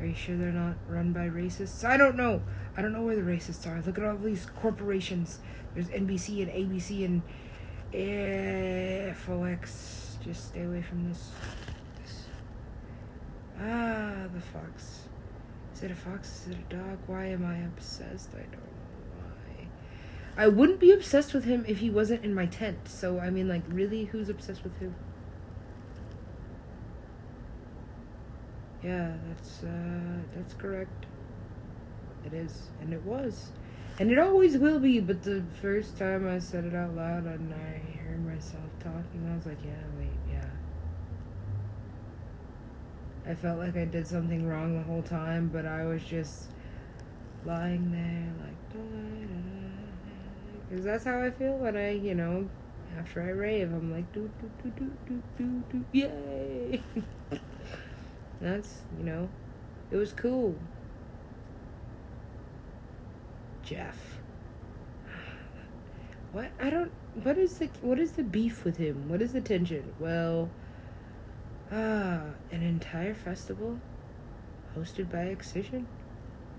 are 0.00 0.06
you 0.06 0.14
sure 0.14 0.36
they're 0.36 0.52
not 0.52 0.76
run 0.88 1.12
by 1.12 1.28
racists? 1.28 1.84
I 1.84 1.96
don't 1.96 2.16
know. 2.16 2.42
I 2.76 2.82
don't 2.82 2.92
know 2.92 3.02
where 3.02 3.16
the 3.16 3.22
racists 3.22 3.66
are. 3.66 3.82
Look 3.84 3.98
at 3.98 4.04
all 4.04 4.16
these 4.16 4.46
corporations. 4.46 5.40
There's 5.74 5.88
NBC 5.88 6.42
and 6.42 6.50
ABC 6.52 7.04
and 7.04 7.22
FOX. 9.16 10.18
Just 10.22 10.48
stay 10.48 10.62
away 10.62 10.82
from 10.82 11.08
this. 11.08 11.30
this. 12.00 12.26
Ah, 13.60 14.26
the 14.32 14.40
fox. 14.40 15.08
Is 15.74 15.82
it 15.82 15.90
a 15.90 15.94
fox? 15.94 16.46
Is 16.46 16.52
it 16.52 16.58
a 16.70 16.74
dog? 16.74 16.98
Why 17.06 17.26
am 17.26 17.44
I 17.44 17.58
obsessed? 17.58 18.30
I 18.34 18.42
don't 18.42 18.52
know 18.52 18.58
why. 19.16 19.68
I 20.36 20.48
wouldn't 20.48 20.80
be 20.80 20.92
obsessed 20.92 21.34
with 21.34 21.44
him 21.44 21.64
if 21.66 21.78
he 21.78 21.90
wasn't 21.90 22.24
in 22.24 22.34
my 22.34 22.46
tent. 22.46 22.88
So, 22.88 23.18
I 23.18 23.30
mean, 23.30 23.48
like, 23.48 23.62
really? 23.68 24.04
Who's 24.04 24.28
obsessed 24.28 24.64
with 24.64 24.76
who? 24.78 24.92
Yeah, 28.82 29.12
that's 29.28 29.62
uh, 29.64 30.18
that's 30.36 30.54
correct. 30.54 31.06
It 32.24 32.32
is, 32.32 32.68
and 32.80 32.92
it 32.92 33.02
was, 33.02 33.50
and 33.98 34.10
it 34.10 34.18
always 34.18 34.56
will 34.58 34.78
be. 34.78 35.00
But 35.00 35.22
the 35.22 35.42
first 35.60 35.98
time 35.98 36.28
I 36.28 36.38
said 36.38 36.64
it 36.64 36.74
out 36.74 36.94
loud 36.94 37.24
and 37.26 37.52
I 37.54 37.78
heard 38.00 38.24
myself 38.24 38.64
talking, 38.80 39.28
I 39.30 39.34
was 39.34 39.46
like, 39.46 39.58
yeah, 39.64 39.72
wait, 39.98 40.08
yeah. 40.30 40.44
I 43.26 43.34
felt 43.34 43.58
like 43.58 43.76
I 43.76 43.84
did 43.84 44.06
something 44.06 44.46
wrong 44.46 44.76
the 44.76 44.82
whole 44.82 45.02
time, 45.02 45.50
but 45.52 45.66
I 45.66 45.84
was 45.84 46.02
just 46.02 46.46
lying 47.44 47.90
there 47.92 48.32
like, 48.44 48.82
because 50.68 50.84
that's 50.84 51.04
how 51.04 51.20
I 51.20 51.30
feel 51.30 51.56
when 51.56 51.76
I, 51.76 51.92
you 51.92 52.14
know, 52.14 52.48
after 52.98 53.22
I 53.22 53.30
rave, 53.30 53.72
I'm 53.72 53.92
like, 53.92 54.12
do 54.12 54.30
do 54.40 54.50
do 54.62 54.70
do 54.76 54.90
do 55.06 55.22
do 55.38 55.62
do, 55.70 55.84
yay. 55.92 56.82
That's, 58.40 58.82
you 58.98 59.04
know, 59.04 59.28
it 59.90 59.96
was 59.96 60.12
cool. 60.12 60.56
Jeff. 63.62 63.96
What? 66.32 66.50
I 66.60 66.68
don't. 66.68 66.92
What 67.22 67.38
is 67.38 67.58
the 67.58 67.70
what 67.80 67.98
is 67.98 68.12
the 68.12 68.22
beef 68.22 68.62
with 68.62 68.76
him? 68.76 69.08
What 69.08 69.22
is 69.22 69.32
the 69.32 69.40
tension? 69.40 69.94
Well, 69.98 70.50
Ah, 71.70 72.22
an 72.50 72.62
entire 72.62 73.12
festival 73.12 73.78
hosted 74.74 75.10
by 75.10 75.24
Excision? 75.24 75.86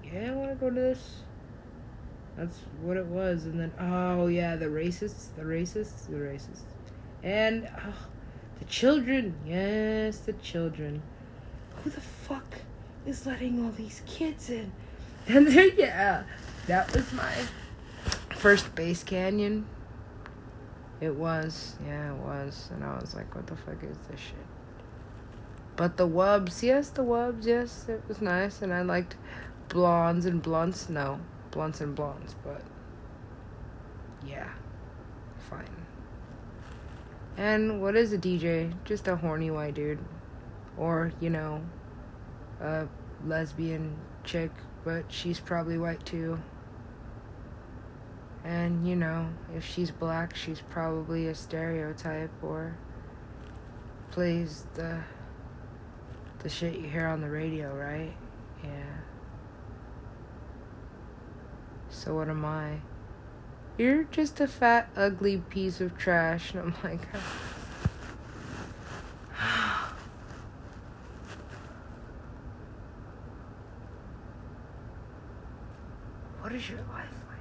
Yeah, 0.03 0.31
I 0.31 0.35
want 0.35 0.49
to 0.51 0.55
go 0.55 0.69
to 0.69 0.75
this. 0.75 1.23
That's 2.37 2.59
what 2.81 2.95
it 2.95 3.07
was. 3.07 3.45
And 3.45 3.59
then, 3.59 3.73
oh, 3.79 4.27
yeah, 4.27 4.55
the 4.55 4.67
racists, 4.67 5.35
the 5.35 5.41
racists, 5.41 6.07
the 6.07 6.17
racists. 6.17 6.61
And 7.23 7.67
oh, 7.75 8.07
the 8.59 8.65
children. 8.65 9.33
Yes, 9.47 10.19
the 10.19 10.33
children. 10.33 11.01
Who 11.83 11.89
the 11.89 12.01
fuck 12.01 12.55
is 13.05 13.25
letting 13.25 13.63
all 13.63 13.71
these 13.71 14.01
kids 14.05 14.49
in? 14.49 14.71
And 15.27 15.47
then, 15.47 15.71
yeah, 15.77 16.23
that 16.65 16.91
was 16.95 17.13
my 17.13 17.31
first 18.35 18.73
Bass 18.73 19.03
Canyon. 19.03 19.67
It 21.01 21.13
was, 21.15 21.75
yeah, 21.85 22.13
it 22.13 22.17
was. 22.17 22.69
And 22.73 22.83
I 22.83 22.97
was 22.99 23.13
like, 23.13 23.35
what 23.35 23.45
the 23.45 23.55
fuck 23.55 23.83
is 23.83 23.97
this 24.09 24.19
shit? 24.19 24.35
But 25.75 25.97
the 25.97 26.07
wubs, 26.07 26.63
yes, 26.63 26.89
the 26.89 27.03
wubs, 27.03 27.45
yes, 27.45 27.85
it 27.87 28.01
was 28.07 28.21
nice. 28.21 28.61
And 28.61 28.73
I 28.73 28.81
liked 28.81 29.17
blondes 29.67 30.25
and 30.25 30.41
blunts. 30.41 30.89
No, 30.89 31.19
blunts 31.51 31.79
and 31.79 31.95
blondes, 31.95 32.35
but 32.43 32.61
yeah, 34.25 34.49
fine. 35.49 35.85
And 37.37 37.81
what 37.81 37.95
is 37.95 38.11
a 38.11 38.17
DJ? 38.17 38.73
Just 38.83 39.07
a 39.07 39.15
horny 39.15 39.51
white 39.51 39.75
dude. 39.75 39.99
Or, 40.79 41.11
you 41.19 41.29
know, 41.29 41.61
a 42.59 42.87
lesbian 43.25 43.95
chick, 44.23 44.51
but 44.83 45.11
she's 45.11 45.39
probably 45.39 45.77
white 45.77 46.05
too. 46.05 46.39
And, 48.43 48.87
you 48.87 48.95
know, 48.95 49.29
if 49.55 49.65
she's 49.65 49.91
black, 49.91 50.35
she's 50.35 50.61
probably 50.61 51.27
a 51.27 51.35
stereotype 51.35 52.31
or 52.41 52.77
plays 54.11 54.65
the 54.73 55.03
the 56.39 56.49
shit 56.49 56.75
you 56.75 56.87
hear 56.87 57.05
on 57.05 57.19
the 57.19 57.29
radio, 57.29 57.75
right? 57.75 58.13
Yeah. 58.63 58.97
So 61.89 62.15
what 62.15 62.29
am 62.29 62.45
I? 62.45 62.79
You're 63.77 64.05
just 64.05 64.39
a 64.39 64.47
fat, 64.47 64.89
ugly 64.95 65.37
piece 65.49 65.81
of 65.81 65.97
trash. 65.97 66.53
And 66.53 66.61
I'm 66.61 66.75
like, 66.83 67.07
what 76.49 76.57
is 76.57 76.67
your 76.67 76.79
life 76.79 77.05
like? 77.29 77.37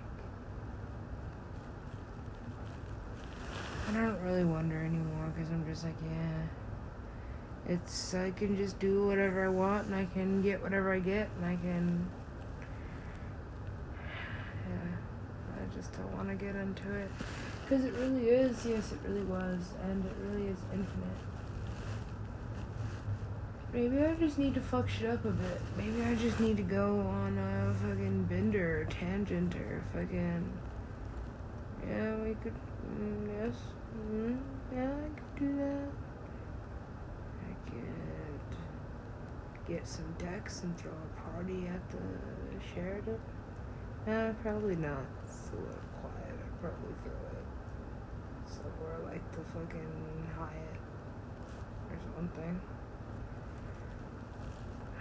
And 3.89 3.97
I 3.97 4.03
don't 4.03 4.21
really 4.21 4.45
wonder 4.45 4.77
anymore 4.77 5.33
because 5.35 5.51
I'm 5.51 5.65
just 5.67 5.83
like, 5.83 5.95
yeah. 6.03 7.73
It's, 7.73 8.13
I 8.15 8.33
can 8.33 8.59
just 8.59 8.79
do 8.79 9.07
whatever 9.07 9.47
I 9.47 9.49
want 9.49 9.87
and 9.87 9.95
I 9.95 10.05
can 10.05 10.43
get 10.43 10.61
whatever 10.63 10.93
I 10.93 10.99
get 10.99 11.31
and 11.39 11.47
I 11.47 11.57
can 11.57 12.07
Yeah. 14.69 14.77
I 15.55 15.75
just 15.75 15.91
don't 15.95 16.15
want 16.15 16.29
to 16.29 16.35
get 16.35 16.55
into 16.55 16.95
it. 16.95 17.11
Because 17.63 17.87
it 17.87 17.95
really 17.95 18.29
is, 18.29 18.67
yes, 18.67 18.93
it 18.93 18.99
really 19.09 19.25
was, 19.25 19.73
and 19.85 20.05
it 20.05 20.17
really 20.21 20.49
is 20.49 20.59
infinite. 20.71 21.38
Maybe 23.73 24.01
I 24.01 24.15
just 24.15 24.39
need 24.39 24.55
to 24.55 24.61
fuck 24.61 24.89
shit 24.89 25.11
up 25.11 25.25
a 25.27 25.31
bit. 25.31 25.61
Maybe 25.77 26.03
I 26.03 26.15
just 26.15 26.41
need 26.41 26.57
to 26.57 26.63
go 26.63 27.01
on 27.01 27.37
a 27.37 27.75
fucking 27.75 28.25
bender 28.25 28.81
or 28.81 28.85
tangent 28.87 29.55
or 29.57 29.83
fucking. 29.93 30.53
Yeah, 31.87 32.17
we 32.17 32.35
could. 32.43 32.55
Mm, 32.99 33.29
yes. 33.41 33.55
Mm, 34.11 34.39
yeah, 34.75 34.91
I 34.91 35.09
could 35.19 35.39
do 35.39 35.57
that. 35.59 35.89
I 37.45 37.71
could 37.71 38.57
get 39.69 39.87
some 39.87 40.15
decks 40.17 40.63
and 40.63 40.77
throw 40.79 40.93
a 40.93 41.31
party 41.31 41.67
at 41.67 41.91
the 41.91 41.99
Sheraton. 42.75 43.19
Nah, 44.07 44.33
probably 44.43 44.77
not 44.77 45.05
It's 45.27 45.51
a 45.53 45.57
little 45.57 45.81
quiet. 46.01 46.33
I'd 46.33 46.61
probably 46.61 46.95
throw 47.03 47.13
it 47.13 48.49
somewhere 48.49 48.99
like 49.05 49.33
the 49.33 49.45
fucking 49.53 50.27
Hyatt 50.39 50.79
or 51.91 51.99
something. 52.17 52.61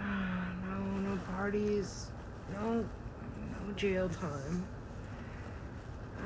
no, 0.00 1.10
no 1.10 1.18
parties. 1.34 2.10
No, 2.52 2.80
no 2.82 3.72
jail 3.76 4.08
time. 4.08 4.66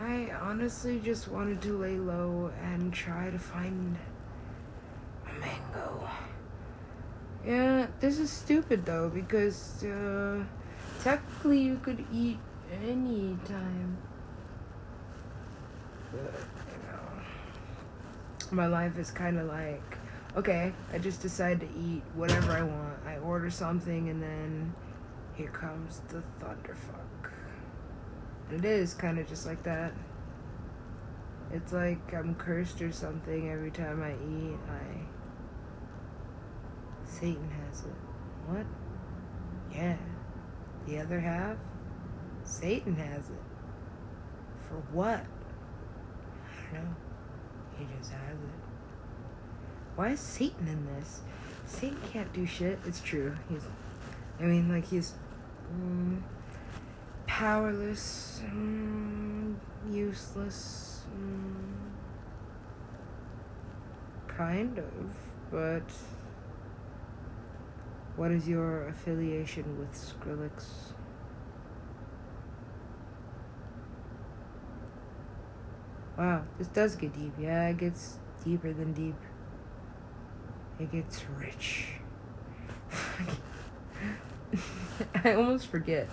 I 0.01 0.33
honestly 0.41 1.01
just 1.01 1.29
wanted 1.29 1.61
to 1.63 1.79
lay 1.79 1.97
low 1.97 2.51
and 2.63 2.93
try 2.93 3.31
to 3.31 3.39
find 3.39 3.97
a 5.29 5.33
mango. 5.41 6.09
Yeah, 7.47 7.87
this 8.01 8.19
is 8.19 8.31
stupid 8.31 8.85
though 8.87 9.09
because 9.09 9.85
uh, 9.85 10.45
technically 11.03 11.61
you 11.61 11.79
could 11.83 12.05
eat 12.13 12.39
any 12.85 13.37
time 13.45 13.99
but 16.13 16.21
you 16.21 16.79
know, 16.91 17.01
my 18.51 18.67
life 18.67 18.99
is 18.99 19.11
kind 19.11 19.39
of 19.39 19.47
like, 19.47 19.99
okay, 20.37 20.73
I 20.93 20.99
just 20.99 21.23
decide 21.23 21.61
to 21.61 21.67
eat 21.67 22.03
whatever 22.15 22.53
I 22.53 22.63
want. 22.63 22.99
I 23.07 23.19
order 23.19 23.51
something, 23.51 24.09
and 24.09 24.23
then 24.23 24.75
here 25.35 25.51
comes 25.51 26.01
the 26.09 26.23
thunderfuck. 26.41 27.31
It 28.51 28.65
is 28.65 28.95
kind 28.95 29.19
of 29.19 29.27
just 29.29 29.47
like 29.47 29.63
that. 29.63 29.93
It's 31.53 31.73
like 31.73 32.15
I'm 32.15 32.35
cursed 32.35 32.81
or 32.81 32.93
something 32.93 33.51
every 33.51 33.71
time 33.71 34.03
I 34.03 34.13
eat. 34.13 34.59
I. 34.71 35.07
Satan 37.05 37.51
has 37.67 37.81
it. 37.81 37.97
What? 38.47 38.67
Yeah. 39.71 39.97
The 40.87 40.99
other 40.99 41.21
half? 41.21 41.57
Satan 42.45 42.97
has 42.97 43.29
it. 43.29 43.43
For 44.69 44.83
what? 44.93 45.25
I 46.45 46.75
don't 46.75 46.85
know. 46.85 46.97
He 47.79 47.87
just 47.99 48.11
has 48.13 48.37
it. 48.37 48.62
Why 49.97 50.11
is 50.11 50.21
Satan 50.21 50.69
in 50.69 50.87
this? 50.87 51.21
Satan 51.67 51.99
can't 52.13 52.33
do 52.33 52.47
shit. 52.47 52.79
It's 52.87 53.01
true. 53.01 53.35
He's, 53.49 53.63
I 54.41 54.45
mean, 54.45 54.69
like, 54.69 54.87
he's 54.87 55.15
mm, 55.73 56.21
powerless, 57.27 58.41
mm, 58.45 59.55
useless. 59.91 61.05
Mm, 61.15 61.73
kind 64.29 64.79
of, 64.79 65.11
but 65.51 65.91
what 68.17 68.31
is 68.31 68.49
your 68.49 68.89
affiliation 68.89 69.79
with 69.79 69.93
Skrillex? 69.93 70.93
Wow, 76.19 76.45
this 76.59 76.69
does 76.69 76.95
get 76.95 77.13
deep. 77.15 77.33
Yeah, 77.39 77.69
it 77.69 77.79
gets 77.79 78.19
deeper 78.45 78.73
than 78.73 78.93
deep. 78.93 79.17
It 80.79 80.91
gets 80.93 81.25
rich. 81.39 81.87
I 85.25 85.35
almost 85.35 85.69
forget. 85.69 86.09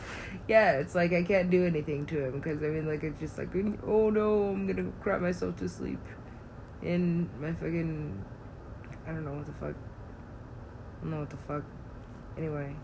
Yeah, 0.48 0.74
it's 0.74 0.96
like 0.96 1.14
I 1.14 1.24
can't 1.24 1.50
do 1.50 1.66
anything 1.66 2.06
to 2.08 2.26
him 2.26 2.40
because 2.40 2.64
I 2.64 2.68
mean, 2.68 2.88
like, 2.88 3.04
it's 3.04 3.20
just 3.20 3.38
like, 3.38 3.50
oh 3.86 4.10
no, 4.10 4.44
I'm 4.50 4.68
gonna 4.68 4.92
cry 5.02 5.18
myself 5.18 5.58
to 5.58 5.70
sleep 5.70 6.00
in 6.82 7.30
my 7.40 7.54
fucking. 7.54 8.24
I 9.08 9.12
don't 9.12 9.26
know 9.26 9.34
what 9.34 9.46
the 9.46 9.54
fuck. 9.54 9.76
I 9.76 11.02
don't 11.02 11.12
know 11.12 11.20
what 11.20 11.30
the 11.30 11.38
fuck. 11.38 11.64
Anyway. 12.38 12.76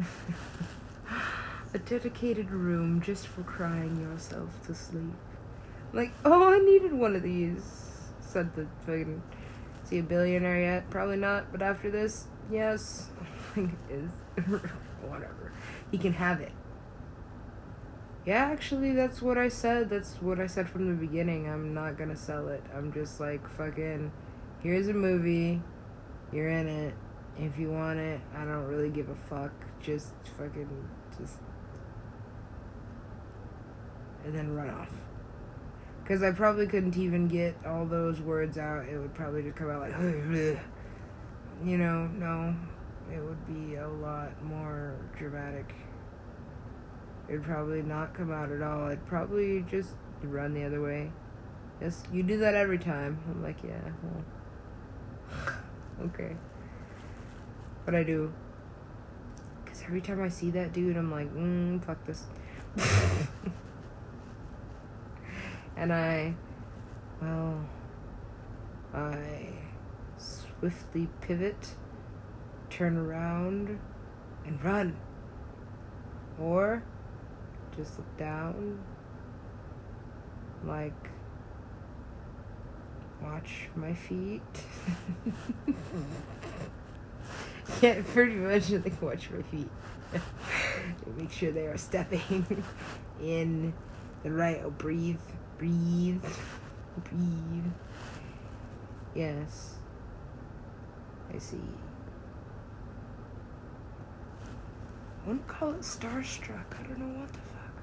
A 1.74 1.78
dedicated 1.78 2.50
room 2.50 3.00
just 3.02 3.26
for 3.26 3.42
crying 3.42 4.00
yourself 4.00 4.48
to 4.66 4.74
sleep. 4.74 5.14
Like, 5.92 6.12
oh, 6.24 6.52
I 6.52 6.58
needed 6.58 6.92
one 6.92 7.16
of 7.16 7.22
these. 7.22 7.90
Said 8.20 8.54
the 8.54 8.66
fucking. 8.86 9.22
A 9.94 10.00
billionaire 10.00 10.60
yet? 10.60 10.90
Probably 10.90 11.16
not. 11.16 11.52
But 11.52 11.62
after 11.62 11.90
this, 11.90 12.26
yes. 12.50 13.10
is. 13.90 14.10
Whatever. 15.06 15.52
He 15.92 15.98
can 15.98 16.12
have 16.14 16.40
it. 16.40 16.52
Yeah, 18.26 18.46
actually, 18.46 18.92
that's 18.92 19.22
what 19.22 19.38
I 19.38 19.48
said. 19.48 19.90
That's 19.90 20.14
what 20.20 20.40
I 20.40 20.46
said 20.46 20.68
from 20.68 20.88
the 20.88 20.94
beginning. 20.94 21.48
I'm 21.48 21.74
not 21.74 21.96
gonna 21.96 22.16
sell 22.16 22.48
it. 22.48 22.62
I'm 22.74 22.92
just 22.92 23.20
like, 23.20 23.46
fucking, 23.56 24.10
here's 24.62 24.88
a 24.88 24.94
movie. 24.94 25.62
You're 26.32 26.48
in 26.48 26.66
it. 26.66 26.94
If 27.38 27.58
you 27.58 27.70
want 27.70 27.98
it, 27.98 28.20
I 28.34 28.44
don't 28.44 28.64
really 28.64 28.88
give 28.88 29.08
a 29.08 29.14
fuck. 29.28 29.52
Just 29.80 30.14
fucking, 30.38 30.88
just. 31.18 31.36
And 34.24 34.34
then 34.34 34.54
run 34.54 34.70
off. 34.70 34.90
Because 36.04 36.22
I 36.22 36.32
probably 36.32 36.66
couldn't 36.66 36.98
even 36.98 37.28
get 37.28 37.56
all 37.66 37.86
those 37.86 38.20
words 38.20 38.58
out. 38.58 38.86
It 38.86 38.98
would 38.98 39.14
probably 39.14 39.42
just 39.42 39.56
come 39.56 39.70
out 39.70 39.80
like, 39.80 39.96
you 41.64 41.78
know, 41.78 42.06
no. 42.08 42.54
It 43.10 43.22
would 43.22 43.46
be 43.46 43.76
a 43.76 43.88
lot 43.88 44.42
more 44.42 44.96
dramatic. 45.18 45.74
It'd 47.26 47.42
probably 47.42 47.80
not 47.80 48.12
come 48.12 48.30
out 48.30 48.52
at 48.52 48.60
all. 48.60 48.84
I'd 48.84 49.06
probably 49.06 49.64
just 49.70 49.94
run 50.22 50.52
the 50.52 50.64
other 50.64 50.82
way. 50.82 51.10
Yes, 51.80 52.02
you 52.12 52.22
do 52.22 52.36
that 52.36 52.54
every 52.54 52.78
time. 52.78 53.18
I'm 53.30 53.42
like, 53.42 53.62
yeah, 53.64 53.80
well. 54.02 55.56
okay. 56.06 56.36
But 57.86 57.94
I 57.94 58.02
do. 58.02 58.30
Because 59.64 59.82
every 59.82 60.02
time 60.02 60.22
I 60.22 60.28
see 60.28 60.50
that 60.50 60.74
dude, 60.74 60.98
I'm 60.98 61.10
like, 61.10 61.34
mm, 61.34 61.82
fuck 61.82 62.04
this. 62.04 62.24
and 65.76 65.92
I, 65.92 66.34
well, 67.20 67.60
I 68.94 69.48
swiftly 70.16 71.08
pivot, 71.20 71.74
turn 72.70 72.96
around, 72.96 73.78
and 74.46 74.64
run. 74.64 74.96
Or 76.40 76.82
just 77.76 77.98
look 77.98 78.16
down, 78.16 78.80
like, 80.64 81.10
watch 83.22 83.68
my 83.76 83.94
feet. 83.94 84.42
yeah, 87.82 88.00
pretty 88.12 88.36
much 88.36 88.70
like 88.84 89.00
watch 89.00 89.30
my 89.30 89.42
feet. 89.42 89.70
Make 91.16 91.30
sure 91.30 91.52
they 91.52 91.66
are 91.66 91.78
stepping 91.78 92.62
in 93.22 93.72
the 94.22 94.30
right. 94.30 94.62
Oh, 94.64 94.70
breathe, 94.70 95.18
breathe, 95.58 96.24
breathe. 97.04 97.72
Yes, 99.14 99.76
I 101.34 101.38
see. 101.38 101.56
I 105.24 105.28
wouldn't 105.28 105.46
call 105.46 105.70
it 105.70 105.80
starstruck. 105.80 106.78
I 106.78 106.82
don't 106.86 106.98
know 106.98 107.20
what 107.20 107.32
the 107.32 107.38
fuck. 107.38 107.82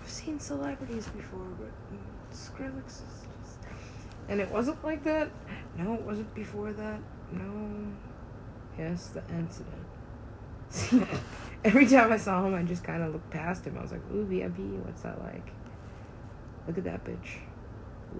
I've 0.00 0.08
seen 0.08 0.40
celebrities 0.40 1.06
before, 1.08 1.46
but 1.58 1.70
mm, 1.92 2.32
Skrillex 2.32 2.86
is 2.86 3.26
just. 3.42 3.58
And 4.28 4.40
it 4.40 4.50
wasn't 4.50 4.82
like 4.84 5.04
that. 5.04 5.30
No, 5.76 5.94
it 5.94 6.02
wasn't 6.02 6.34
before 6.34 6.72
that. 6.72 7.00
No. 7.32 7.86
Yes, 8.78 9.08
the 9.08 9.22
incident. 9.34 11.08
Every 11.64 11.86
time 11.86 12.12
I 12.12 12.16
saw 12.16 12.46
him, 12.46 12.54
I 12.54 12.62
just 12.62 12.84
kind 12.84 13.02
of 13.02 13.12
looked 13.12 13.30
past 13.30 13.66
him. 13.66 13.76
I 13.78 13.82
was 13.82 13.92
like, 13.92 14.02
ooh, 14.12 14.24
VIP, 14.24 14.58
what's 14.84 15.02
that 15.02 15.20
like? 15.22 15.50
Look 16.68 16.76
at 16.76 16.84
that 16.84 17.02
bitch. 17.02 17.38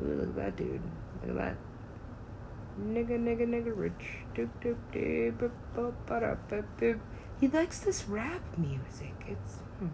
Look 0.00 0.28
at 0.28 0.36
that 0.36 0.56
dude. 0.56 0.80
Look 1.20 1.30
at 1.30 1.36
that. 1.36 1.56
Nigga, 2.80 3.18
nigga, 3.18 3.46
nigga, 3.46 3.76
rich. 3.76 3.92
Doop, 4.34 4.48
doop, 4.62 4.76
doop, 4.90 5.50
boop, 5.76 5.92
boop, 6.06 6.64
boop, 6.80 7.00
He 7.38 7.48
likes 7.48 7.80
this 7.80 8.08
rap 8.08 8.40
music. 8.56 9.12
It's, 9.26 9.56
hmm. 9.78 9.88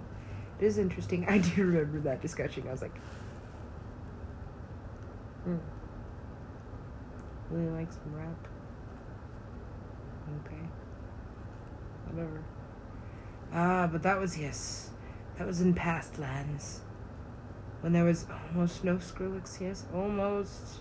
it 0.61 0.67
is 0.67 0.79
interesting. 0.79 1.25
I 1.29 1.39
do 1.39 1.65
remember 1.65 1.99
that 2.01 2.23
discussion. 2.23 2.69
I 2.69 2.71
was 2.71 2.83
like, 2.83 2.97
hmm. 5.43 5.57
Really 7.51 7.73
like 7.73 7.93
some 7.93 8.15
rap. 8.15 8.49
Okay. 10.47 10.63
Whatever. 12.11 12.45
Ah, 13.53 13.89
but 13.91 14.03
that 14.05 14.21
was, 14.21 14.39
yes. 14.39 14.91
That 15.39 15.47
was 15.47 15.61
in 15.61 15.75
past 15.75 16.19
lands. 16.21 16.83
When 17.85 17.93
there 17.93 18.05
was 18.05 18.25
almost 18.49 18.83
no 18.83 18.97
Skrillex, 18.97 19.61
yes. 19.61 19.85
Almost. 19.95 20.81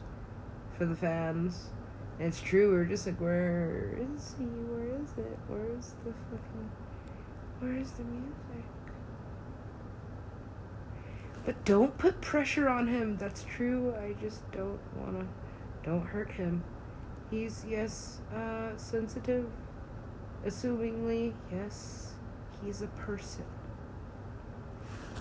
For 0.77 0.85
the 0.85 0.95
fans. 0.95 1.65
And 2.17 2.29
it's 2.29 2.39
true, 2.39 2.71
we're 2.71 2.85
just 2.85 3.05
like, 3.05 3.19
where 3.19 3.97
is 4.15 4.35
he? 4.39 4.45
Where 4.45 5.01
is 5.01 5.09
it? 5.17 5.37
Where 5.49 5.77
is 5.77 5.95
the 6.05 6.13
fucking. 6.13 6.71
Where 7.59 7.75
is 7.75 7.91
the 7.91 8.05
music? 8.05 8.65
But 11.45 11.65
don't 11.65 11.97
put 11.97 12.21
pressure 12.21 12.69
on 12.69 12.87
him. 12.87 13.17
That's 13.17 13.43
true. 13.43 13.93
I 14.01 14.15
just 14.21 14.49
don't 14.53 14.79
wanna. 14.95 15.27
Don't 15.83 16.05
hurt 16.05 16.31
him. 16.31 16.63
He's, 17.29 17.65
yes, 17.67 18.21
uh, 18.33 18.77
sensitive. 18.77 19.45
Assumingly, 20.45 21.33
yes, 21.51 22.13
he's 22.63 22.81
a 22.81 22.87
person. 22.87 23.43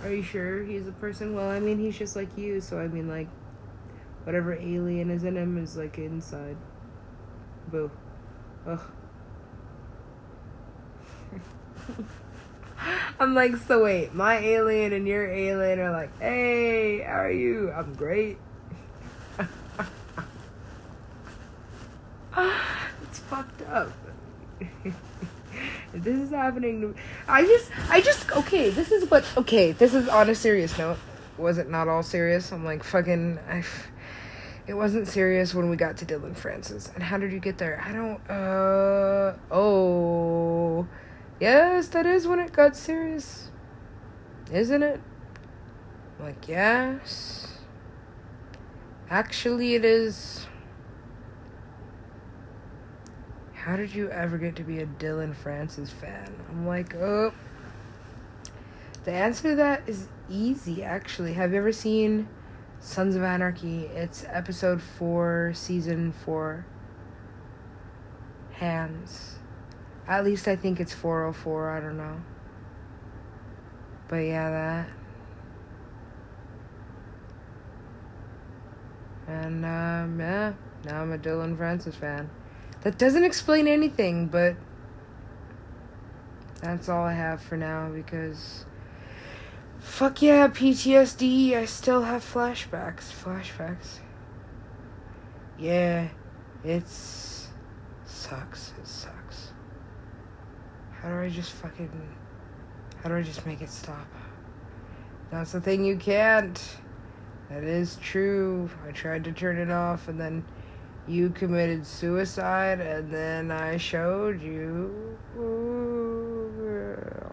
Are 0.02 0.12
you 0.12 0.22
sure 0.22 0.64
he's 0.64 0.88
a 0.88 0.92
person? 0.92 1.34
Well, 1.34 1.48
I 1.48 1.60
mean, 1.60 1.78
he's 1.78 1.96
just 1.96 2.16
like 2.16 2.36
you, 2.36 2.60
so 2.60 2.78
I 2.80 2.88
mean, 2.88 3.08
like, 3.08 3.28
whatever 4.24 4.52
alien 4.54 5.10
is 5.10 5.22
in 5.22 5.36
him 5.36 5.58
is, 5.58 5.76
like, 5.76 5.96
inside. 5.98 6.56
Boo. 7.70 7.90
Ugh. 8.66 8.80
I'm 13.20 13.34
like, 13.34 13.56
so 13.56 13.84
wait, 13.84 14.12
my 14.12 14.38
alien 14.38 14.92
and 14.92 15.06
your 15.06 15.28
alien 15.28 15.78
are 15.78 15.92
like, 15.92 16.18
hey, 16.18 17.02
how 17.02 17.20
are 17.20 17.30
you? 17.30 17.70
I'm 17.70 17.94
great. 17.94 18.38
it's 23.02 23.18
fucked 23.20 23.62
up. 23.68 23.92
this 25.94 26.18
is 26.18 26.30
happening 26.30 26.80
to 26.80 26.88
me. 26.88 26.94
I 27.28 27.42
just, 27.42 27.70
I 27.90 28.00
just, 28.00 28.30
okay, 28.32 28.70
this 28.70 28.90
is 28.90 29.10
what, 29.10 29.24
okay, 29.36 29.72
this 29.72 29.94
is 29.94 30.08
on 30.08 30.30
a 30.30 30.34
serious 30.34 30.76
note. 30.78 30.98
Was 31.38 31.58
it 31.58 31.68
not 31.68 31.88
all 31.88 32.02
serious? 32.02 32.52
I'm 32.52 32.64
like, 32.64 32.82
fucking, 32.82 33.38
I, 33.48 33.64
it 34.66 34.74
wasn't 34.74 35.08
serious 35.08 35.54
when 35.54 35.70
we 35.70 35.76
got 35.76 35.96
to 35.98 36.04
Dillon 36.04 36.34
Francis. 36.34 36.90
And 36.94 37.02
how 37.02 37.18
did 37.18 37.32
you 37.32 37.40
get 37.40 37.58
there? 37.58 37.82
I 37.84 37.92
don't, 37.92 38.30
uh, 38.30 39.36
oh, 39.50 40.86
yes, 41.40 41.88
that 41.88 42.06
is 42.06 42.26
when 42.26 42.38
it 42.38 42.52
got 42.52 42.76
serious. 42.76 43.50
Isn't 44.52 44.82
it? 44.82 45.00
I'm 46.18 46.26
like, 46.26 46.48
yes. 46.48 47.58
Actually, 49.10 49.74
it 49.74 49.84
is. 49.84 50.46
How 53.64 53.76
did 53.76 53.94
you 53.94 54.10
ever 54.10 54.38
get 54.38 54.56
to 54.56 54.64
be 54.64 54.80
a 54.80 54.86
Dillon 54.86 55.32
Francis 55.32 55.88
fan? 55.88 56.34
I'm 56.48 56.66
like, 56.66 56.96
oh. 56.96 57.32
The 59.04 59.12
answer 59.12 59.50
to 59.50 59.54
that 59.54 59.88
is 59.88 60.08
easy, 60.28 60.82
actually. 60.82 61.34
Have 61.34 61.52
you 61.52 61.58
ever 61.58 61.70
seen 61.70 62.26
Sons 62.80 63.14
of 63.14 63.22
Anarchy? 63.22 63.84
It's 63.84 64.24
episode 64.28 64.82
four, 64.82 65.52
season 65.54 66.10
four. 66.10 66.66
Hands. 68.50 69.36
At 70.08 70.24
least 70.24 70.48
I 70.48 70.56
think 70.56 70.80
it's 70.80 70.92
404, 70.92 71.70
I 71.70 71.78
don't 71.78 71.96
know. 71.96 72.20
But 74.08 74.16
yeah, 74.16 74.50
that. 74.50 74.88
And, 79.28 79.64
um, 79.64 80.18
yeah, 80.18 80.52
now 80.84 81.02
I'm 81.02 81.12
a 81.12 81.18
Dillon 81.18 81.56
Francis 81.56 81.94
fan. 81.94 82.28
That 82.82 82.98
doesn't 82.98 83.24
explain 83.24 83.68
anything, 83.68 84.26
but 84.26 84.56
that's 86.60 86.88
all 86.88 87.04
I 87.04 87.12
have 87.12 87.40
for 87.40 87.56
now 87.56 87.88
because 87.90 88.64
fuck 89.78 90.20
yeah, 90.22 90.48
PTSD. 90.48 91.54
I 91.54 91.64
still 91.64 92.02
have 92.02 92.24
flashbacks. 92.24 93.12
Flashbacks. 93.12 93.98
Yeah, 95.58 96.08
it's 96.64 97.48
sucks. 98.04 98.72
It 98.80 98.86
sucks. 98.86 99.52
How 100.90 101.08
do 101.08 101.20
I 101.20 101.28
just 101.28 101.52
fucking 101.52 101.90
how 103.02 103.08
do 103.08 103.16
I 103.16 103.22
just 103.22 103.44
make 103.46 103.60
it 103.60 103.70
stop? 103.70 104.06
That's 105.30 105.52
the 105.52 105.60
thing 105.60 105.84
you 105.84 105.96
can't. 105.96 106.60
That 107.50 107.64
is 107.64 107.96
true. 107.96 108.70
I 108.86 108.92
tried 108.92 109.24
to 109.24 109.32
turn 109.32 109.58
it 109.58 109.70
off 109.70 110.08
and 110.08 110.20
then 110.20 110.44
you 111.12 111.28
committed 111.28 111.86
suicide 111.86 112.80
and 112.80 113.12
then 113.12 113.50
I 113.50 113.76
showed 113.76 114.40
you 114.40 115.18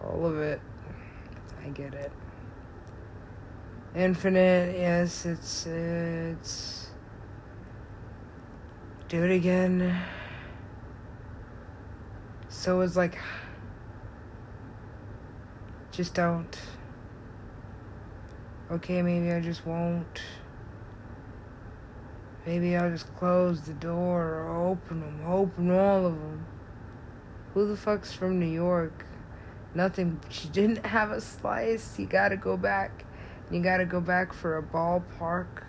all 0.04 0.26
of 0.26 0.36
it. 0.38 0.60
I 1.64 1.68
get 1.70 1.94
it. 1.94 2.12
Infinite, 3.94 4.76
yes, 4.76 5.24
it's 5.24 5.66
it's 5.66 6.88
do 9.08 9.24
it 9.24 9.34
again. 9.34 9.98
So 12.48 12.82
it's 12.82 12.96
like 12.96 13.18
just 15.90 16.12
don't. 16.12 16.60
Okay, 18.70 19.00
maybe 19.02 19.32
I 19.32 19.40
just 19.40 19.66
won't. 19.66 20.20
Maybe 22.50 22.76
I'll 22.76 22.90
just 22.90 23.14
close 23.14 23.60
the 23.60 23.74
door 23.74 24.22
or 24.22 24.66
open 24.66 24.98
them, 24.98 25.22
open 25.24 25.70
all 25.70 26.04
of 26.04 26.14
them. 26.14 26.44
Who 27.54 27.68
the 27.68 27.76
fuck's 27.76 28.12
from 28.12 28.40
New 28.40 28.50
York? 28.50 29.06
Nothing. 29.72 30.18
She 30.30 30.48
didn't 30.48 30.84
have 30.84 31.12
a 31.12 31.20
slice. 31.20 31.96
You 31.96 32.06
gotta 32.06 32.36
go 32.36 32.56
back. 32.56 33.04
You 33.52 33.62
gotta 33.62 33.84
go 33.84 34.00
back 34.00 34.32
for 34.32 34.58
a 34.58 34.62
ballpark. 34.64 35.62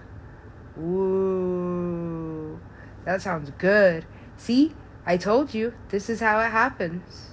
Ooh. 0.80 2.60
That 3.06 3.22
sounds 3.22 3.52
good. 3.60 4.08
See? 4.36 4.74
I 5.06 5.18
told 5.18 5.54
you. 5.54 5.76
This 5.90 6.10
is 6.10 6.20
how 6.20 6.40
it 6.40 6.50
happens. 6.50 7.30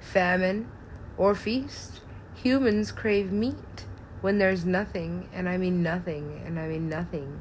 Famine 0.00 0.70
or 1.16 1.34
feast. 1.34 2.02
Humans 2.34 2.92
crave 2.92 3.32
meat 3.32 3.86
when 4.20 4.36
there's 4.36 4.66
nothing, 4.66 5.30
and 5.32 5.48
I 5.48 5.56
mean 5.56 5.82
nothing, 5.82 6.42
and 6.44 6.60
I 6.60 6.68
mean 6.68 6.90
nothing 6.90 7.40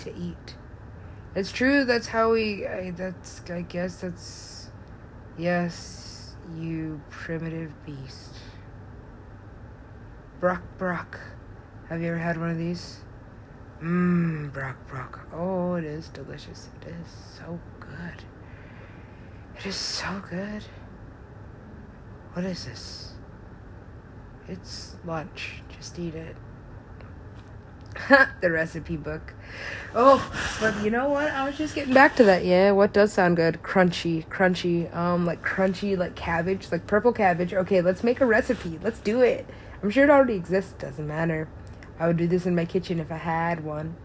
to 0.00 0.14
eat. 0.16 0.56
It's 1.34 1.52
true. 1.52 1.84
That's 1.84 2.06
how 2.06 2.32
we. 2.32 2.66
I, 2.66 2.90
that's. 2.90 3.42
I 3.50 3.62
guess 3.62 4.00
that's. 4.00 4.70
Yes, 5.36 6.34
you 6.56 7.00
primitive 7.10 7.72
beast. 7.84 8.34
Brock 10.40 10.62
Brock. 10.78 11.20
Have 11.88 12.00
you 12.00 12.08
ever 12.08 12.18
had 12.18 12.38
one 12.38 12.50
of 12.50 12.58
these? 12.58 12.98
Mmm, 13.82 14.52
Brock 14.52 14.76
Brock. 14.88 15.28
Oh, 15.32 15.74
it 15.74 15.84
is 15.84 16.08
delicious. 16.08 16.68
It 16.82 16.88
is 16.88 17.08
so 17.36 17.58
good. 17.78 18.24
It 19.58 19.66
is 19.66 19.76
so 19.76 20.22
good. 20.28 20.64
What 22.32 22.44
is 22.44 22.64
this? 22.64 23.12
It's 24.48 24.96
lunch. 25.04 25.62
Just 25.76 25.98
eat 25.98 26.14
it. 26.14 26.36
the 28.40 28.50
recipe 28.50 28.96
book. 28.96 29.34
Oh, 29.94 30.22
but 30.60 30.82
you 30.84 30.90
know 30.90 31.08
what? 31.08 31.30
I 31.30 31.46
was 31.46 31.56
just 31.56 31.74
getting 31.74 31.94
back 31.94 32.16
to 32.16 32.24
that. 32.24 32.44
Yeah, 32.44 32.72
what 32.72 32.92
does 32.92 33.12
sound 33.12 33.36
good? 33.36 33.62
Crunchy, 33.62 34.26
crunchy. 34.28 34.94
Um, 34.94 35.24
like 35.24 35.42
crunchy, 35.42 35.96
like 35.96 36.14
cabbage, 36.14 36.70
like 36.70 36.86
purple 36.86 37.12
cabbage. 37.12 37.54
Okay, 37.54 37.80
let's 37.80 38.04
make 38.04 38.20
a 38.20 38.26
recipe. 38.26 38.78
Let's 38.82 39.00
do 39.00 39.22
it. 39.22 39.46
I'm 39.82 39.90
sure 39.90 40.04
it 40.04 40.10
already 40.10 40.34
exists. 40.34 40.72
Doesn't 40.72 41.06
matter. 41.06 41.48
I 41.98 42.06
would 42.06 42.16
do 42.16 42.28
this 42.28 42.46
in 42.46 42.54
my 42.54 42.64
kitchen 42.64 43.00
if 43.00 43.10
I 43.10 43.16
had 43.16 43.64
one. 43.64 43.96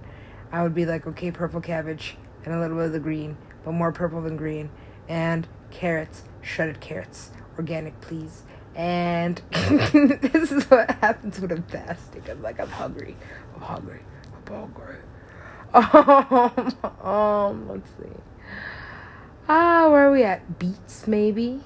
I 0.51 0.63
would 0.63 0.73
be 0.73 0.85
like, 0.85 1.05
okay, 1.07 1.31
purple 1.31 1.61
cabbage 1.61 2.15
and 2.45 2.53
a 2.53 2.59
little 2.59 2.77
bit 2.77 2.87
of 2.87 2.91
the 2.91 2.99
green, 2.99 3.37
but 3.63 3.71
more 3.71 3.91
purple 3.91 4.21
than 4.21 4.37
green, 4.37 4.69
and 5.07 5.47
carrots, 5.71 6.23
shredded 6.41 6.79
carrots, 6.79 7.31
organic, 7.57 7.99
please. 8.01 8.43
And 8.75 9.41
this 9.51 10.51
is 10.51 10.63
what 10.65 10.89
happens 10.89 11.39
when 11.39 11.51
I'm 11.51 11.63
fasting. 11.63 12.23
I'm 12.29 12.41
like, 12.41 12.59
I'm 12.59 12.69
hungry. 12.69 13.15
I'm 13.55 13.61
hungry. 13.61 13.99
I'm 14.47 14.53
hungry. 14.53 14.97
Um, 15.73 17.07
um, 17.07 17.67
let's 17.67 17.89
see. 17.97 18.15
Ah, 19.49 19.89
where 19.89 20.07
are 20.07 20.11
we 20.11 20.23
at? 20.23 20.59
Beets, 20.59 21.07
maybe? 21.07 21.61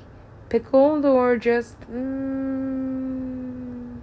Pickled 0.49 1.05
or 1.05 1.37
just. 1.37 1.79
Mm, 1.91 3.99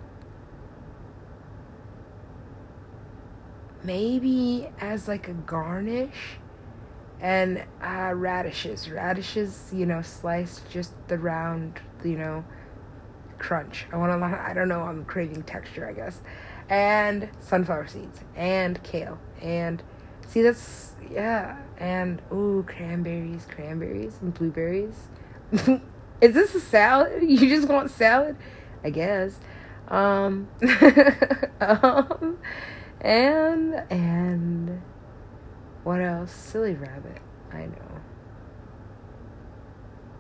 maybe 3.83 4.69
as 4.81 5.09
like 5.09 5.29
a 5.29 5.33
garnish? 5.33 6.39
And 7.21 7.65
uh, 7.83 8.13
radishes. 8.15 8.91
Radishes, 8.91 9.71
you 9.73 9.87
know, 9.87 10.03
sliced 10.03 10.69
just 10.71 10.93
the 11.09 11.19
round, 11.19 11.81
you 12.05 12.19
know, 12.19 12.45
crunch. 13.39 13.87
I 13.93 13.97
want 13.97 14.13
a 14.13 14.19
to, 14.19 14.41
I 14.41 14.55
don't 14.55 14.69
know, 14.69 14.83
I'm 14.83 15.05
craving 15.05 15.43
texture, 15.45 15.87
I 15.89 15.93
guess. 15.93 16.21
And 16.69 17.29
sunflower 17.41 17.89
seeds. 17.89 18.21
And 18.37 18.83
kale. 18.83 19.19
And 19.43 19.83
See, 20.35 20.43
that's 20.43 20.97
yeah, 21.13 21.57
and 21.79 22.21
ooh, 22.33 22.65
cranberries, 22.67 23.47
cranberries, 23.49 24.19
and 24.21 24.35
blueberries. 24.35 24.97
Is 26.21 26.35
this 26.35 26.55
a 26.55 26.61
salad? 26.61 27.23
You 27.29 27.49
just 27.49 27.69
want 27.69 27.91
salad? 27.91 28.37
I 28.83 28.91
guess. 28.91 29.39
Um, 29.87 30.49
um, 31.61 32.39
and 33.01 33.75
and 33.91 34.83
what 35.85 36.01
else? 36.01 36.33
Silly 36.33 36.75
rabbit. 36.75 37.19
I 37.53 37.67
know. 37.67 38.04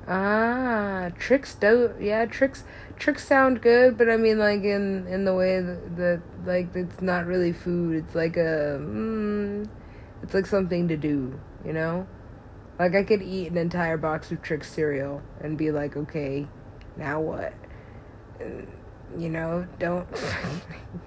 Ah, 0.07 1.11
tricks 1.19 1.55
do 1.55 1.95
yeah, 1.99 2.27
tricks 2.27 2.65
tricks 2.99 3.27
sound 3.27 3.63
good, 3.63 3.97
but 3.97 4.11
I 4.11 4.17
mean 4.17 4.39
like 4.39 4.63
in 4.63 5.07
in 5.07 5.25
the 5.25 5.35
way 5.35 5.61
that, 5.61 5.97
that 5.97 6.23
like 6.45 6.75
it's 6.75 7.01
not 7.01 7.27
really 7.27 7.53
food. 7.53 7.97
It's 8.05 8.15
like 8.15 8.37
a 8.37 8.79
mm, 8.81 9.69
it's 10.23 10.35
like 10.35 10.47
something 10.47 10.89
to 10.89 10.97
do, 10.97 11.39
you 11.65 11.73
know? 11.73 12.07
Like 12.79 12.95
I 12.95 13.05
could 13.05 13.23
eat 13.23 13.51
an 13.51 13.59
entire 13.59 13.97
box 13.97 14.33
of 14.33 14.43
Trix 14.43 14.71
cereal 14.71 15.23
and 15.41 15.57
be 15.57 15.71
like, 15.71 15.97
okay, 15.97 16.47
now 16.97 17.21
what? 17.21 17.53
And, 18.41 18.67
you 19.17 19.29
know, 19.29 19.67
don't. 19.79 20.09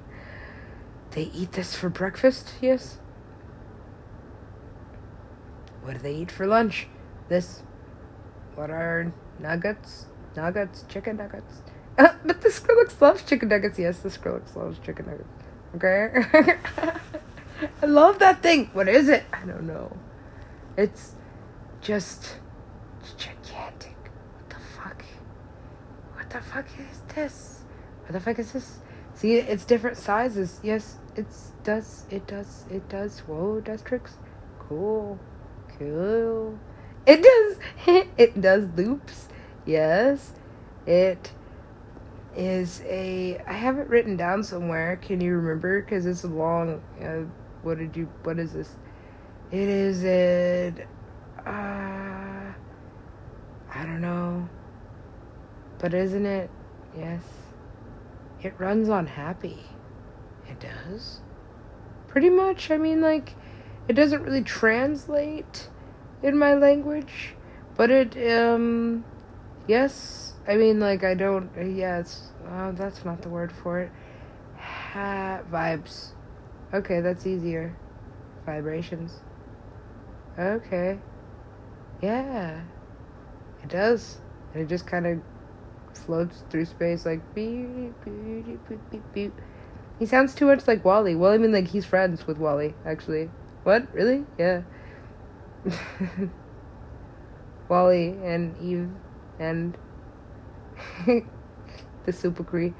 they 1.12 1.23
eat 1.23 1.51
this 1.51 1.75
for 1.75 1.89
breakfast? 1.89 2.53
Yes. 2.62 2.99
What 5.81 5.93
do 5.93 5.99
they 5.99 6.15
eat 6.15 6.31
for 6.31 6.47
lunch? 6.47 6.88
This. 7.27 7.63
What 8.58 8.72
are 8.72 9.13
nuggets? 9.38 10.08
Nuggets? 10.36 10.84
Chicken 10.89 11.17
nuggets? 11.17 11.62
but 11.96 12.41
the 12.41 12.50
Skrillex 12.50 13.00
loves 13.00 13.22
chicken 13.22 13.50
nuggets. 13.50 13.78
Yes, 13.78 14.00
the 14.00 14.10
Skrillex 14.10 14.56
loves 14.56 14.80
chicken 14.80 15.06
nuggets. 15.06 15.30
Okay? 15.76 16.98
I 17.84 17.86
love 17.86 18.17
that 18.17 18.41
thing. 18.41 18.72
What 18.74 18.89
is 18.89 19.10
it? 19.10 19.26
I 19.32 19.46
don't 19.46 19.67
know. 19.67 19.96
It's 20.76 21.13
just 21.82 22.38
gigantic. 23.15 23.96
What 24.34 24.50
the 24.50 24.60
fuck? 24.76 25.06
What 26.15 26.30
the 26.32 26.41
fuck 26.41 26.65
is 26.80 27.02
this? 27.13 27.60
What 28.06 28.13
the 28.13 28.20
fuck 28.20 28.39
is 28.39 28.54
this? 28.54 28.80
See, 29.13 29.36
it's 29.36 29.65
different 29.65 29.98
sizes. 29.98 30.60
Yes, 30.63 30.98
it's 31.15 31.52
does 31.63 32.06
it 32.10 32.26
does 32.26 32.65
it 32.72 32.89
does. 32.89 33.20
Whoa, 33.20 33.62
does 33.62 33.84
tricks. 33.84 34.15
Cool, 34.58 35.20
cool. 35.78 36.58
It 37.08 37.24
does. 37.24 37.58
It 38.17 38.41
does 38.41 38.67
loops. 38.76 39.30
Yes, 39.65 40.34
it 40.86 41.32
is 42.36 42.82
a. 42.86 43.41
I 43.48 43.54
have 43.54 43.80
it 43.80 43.88
written 43.88 44.17
down 44.17 44.43
somewhere. 44.43 44.98
Can 44.98 45.22
you 45.22 45.38
remember? 45.38 45.82
Because 45.82 46.06
it's 46.06 46.26
a 46.26 46.28
long. 46.28 46.82
Uh, 47.02 47.24
what 47.63 47.78
did 47.78 47.96
you? 47.96 48.10
What 48.24 48.39
is 48.39 48.52
this? 48.52 48.76
It 49.52 49.70
is 49.70 50.04
it. 50.04 50.86
Uh, 51.46 52.52
I 53.74 53.84
don't 53.84 54.02
know. 54.02 54.50
But 55.80 55.93
isn't 55.93 56.26
it? 56.26 56.50
Yes. 56.98 57.22
It 58.43 58.54
runs 58.58 58.89
on 58.89 59.08
happy. 59.08 59.63
It 60.50 60.60
does. 60.60 61.22
Pretty 62.10 62.30
much. 62.30 62.70
I 62.70 62.78
mean, 62.78 63.00
like, 63.00 63.36
it 63.88 63.93
doesn't 63.93 64.24
really 64.24 64.43
translate 64.43 65.70
in 66.23 66.38
my 66.38 66.53
language, 66.53 67.36
but 67.75 67.89
it, 67.89 68.15
um, 68.32 69.03
yes. 69.67 70.34
I 70.47 70.56
mean, 70.56 70.80
like, 70.80 71.03
I 71.03 71.13
don't, 71.13 71.49
it's, 71.56 72.32
uh, 72.49 72.71
that's 72.71 73.03
not 73.03 73.21
the 73.21 73.30
word 73.30 73.51
for 73.51 73.82
it. 73.82 73.91
Ha- 74.58 75.41
vibes. 75.51 76.13
Okay, 76.73 77.01
that's 77.01 77.27
easier. 77.27 77.75
Vibrations. 78.45 79.19
Okay. 80.39 80.99
Yeah. 82.01 82.62
It 83.63 83.69
does. 83.69 84.19
And 84.53 84.63
it 84.63 84.69
just 84.69 84.88
kind 84.88 85.06
of 85.06 85.21
floats 86.06 86.43
through 86.49 86.65
space 86.65 87.06
like 87.06 87.21
beep, 87.34 87.93
beep, 88.06 88.67
beep, 88.69 88.80
beep, 88.91 89.03
beep. 89.13 89.34
He 89.99 90.06
sounds 90.06 90.36
too 90.36 90.45
much 90.45 90.67
like 90.67 90.86
WALL-E. 90.86 91.15
Well, 91.15 91.32
I 91.32 91.38
mean, 91.38 91.51
like, 91.51 91.67
he's 91.67 91.86
friends 91.86 92.27
with 92.27 92.38
WALL-E, 92.38 92.73
actually. 92.86 93.32
What? 93.63 93.91
Really? 93.93 94.25
Yeah. 94.38 94.62
WALL-E 97.69 98.15
and 98.23 98.56
Eve 98.62 98.89
and 99.39 99.77
the 102.06 102.13
Super 102.13 102.43
Cree. 102.43 102.73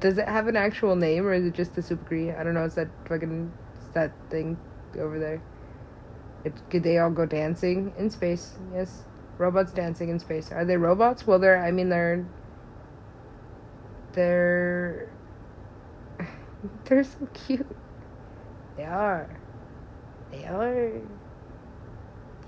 Does 0.00 0.18
it 0.18 0.26
have 0.26 0.48
an 0.48 0.56
actual 0.56 0.96
name 0.96 1.26
or 1.26 1.34
is 1.34 1.44
it 1.44 1.54
just 1.54 1.74
the 1.74 1.82
Super 1.82 2.04
Cree? 2.04 2.32
I 2.32 2.42
don't 2.42 2.54
know. 2.54 2.64
Is 2.64 2.74
that 2.74 2.88
fucking 3.06 3.52
that 3.96 4.12
thing 4.30 4.56
over 4.98 5.18
there? 5.18 5.42
It, 6.44 6.52
could 6.70 6.82
they 6.82 6.98
all 6.98 7.10
go 7.10 7.26
dancing 7.26 7.92
in 7.98 8.10
space? 8.10 8.54
Yes, 8.72 9.02
robots 9.38 9.72
dancing 9.72 10.10
in 10.10 10.20
space. 10.20 10.52
Are 10.52 10.64
they 10.64 10.76
robots? 10.76 11.26
Well, 11.26 11.38
they're. 11.38 11.62
I 11.62 11.72
mean, 11.72 11.88
they're. 11.88 12.24
They're. 14.12 15.10
they're 16.84 17.04
so 17.04 17.26
cute. 17.34 17.66
They 18.76 18.84
are. 18.84 19.40
They 20.30 20.44
are. 20.44 21.00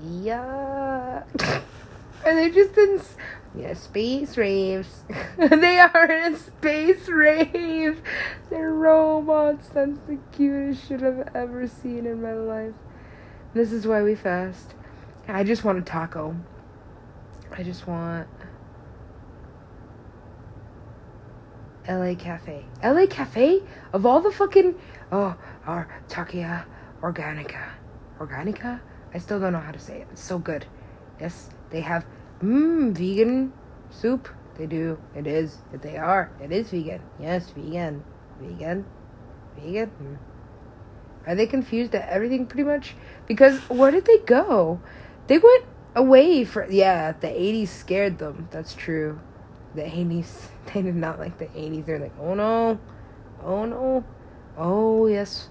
Yeah. 0.02 1.22
Are 2.24 2.34
they 2.34 2.50
just 2.50 2.76
in 2.76 3.00
yeah, 3.54 3.74
space 3.74 4.36
raves. 4.36 5.02
they 5.36 5.78
are 5.80 6.04
in 6.04 6.34
a 6.34 6.36
space 6.36 7.08
rave. 7.08 8.02
They're 8.50 8.72
robots. 8.72 9.68
That's 9.68 9.98
the 10.06 10.18
cutest 10.32 10.86
shit 10.88 11.02
I've 11.02 11.28
ever 11.34 11.66
seen 11.66 12.06
in 12.06 12.22
my 12.22 12.34
life. 12.34 12.74
This 13.54 13.72
is 13.72 13.86
why 13.86 14.02
we 14.02 14.14
fast. 14.14 14.74
I 15.26 15.44
just 15.44 15.64
want 15.64 15.78
a 15.78 15.82
taco. 15.82 16.36
I 17.50 17.62
just 17.62 17.86
want 17.86 18.28
LA 21.88 22.14
Cafe. 22.14 22.64
LA 22.84 23.06
Cafe? 23.06 23.62
Of 23.92 24.04
all 24.04 24.20
the 24.20 24.30
fucking 24.30 24.74
oh, 25.10 25.36
our 25.66 25.88
Takia 26.08 26.64
Organica. 27.02 27.70
Organica? 28.20 28.80
I 29.14 29.18
still 29.18 29.40
don't 29.40 29.52
know 29.52 29.60
how 29.60 29.72
to 29.72 29.78
say 29.78 30.00
it. 30.00 30.08
It's 30.12 30.22
so 30.22 30.38
good. 30.38 30.66
Yes, 31.20 31.50
they 31.70 31.80
have 31.80 32.06
mmm 32.42 32.92
vegan 32.92 33.52
soup. 33.90 34.28
They 34.56 34.66
do. 34.66 34.98
It 35.14 35.26
is. 35.26 35.58
They 35.72 35.96
are. 35.96 36.32
It 36.42 36.52
is 36.52 36.70
vegan. 36.70 37.00
Yes, 37.20 37.50
vegan. 37.50 38.04
Vegan. 38.40 38.84
Vegan. 39.56 39.90
Mm. 40.02 40.18
Are 41.26 41.34
they 41.34 41.46
confused 41.46 41.94
at 41.94 42.08
everything 42.08 42.46
pretty 42.46 42.64
much? 42.64 42.94
Because 43.26 43.58
where 43.68 43.90
did 43.90 44.04
they 44.04 44.18
go? 44.18 44.80
They 45.26 45.38
went 45.38 45.64
away 45.94 46.44
for 46.44 46.68
yeah, 46.70 47.12
the 47.12 47.28
80s 47.28 47.68
scared 47.68 48.18
them. 48.18 48.48
That's 48.50 48.74
true. 48.74 49.20
The 49.74 49.82
80s 49.82 50.48
they 50.72 50.82
did 50.82 50.96
not 50.96 51.18
like 51.18 51.38
the 51.38 51.46
80s. 51.46 51.86
They're 51.86 51.98
like, 51.98 52.14
"Oh 52.20 52.34
no. 52.34 52.78
Oh 53.42 53.64
no. 53.64 54.04
Oh, 54.56 55.06
yes. 55.06 55.48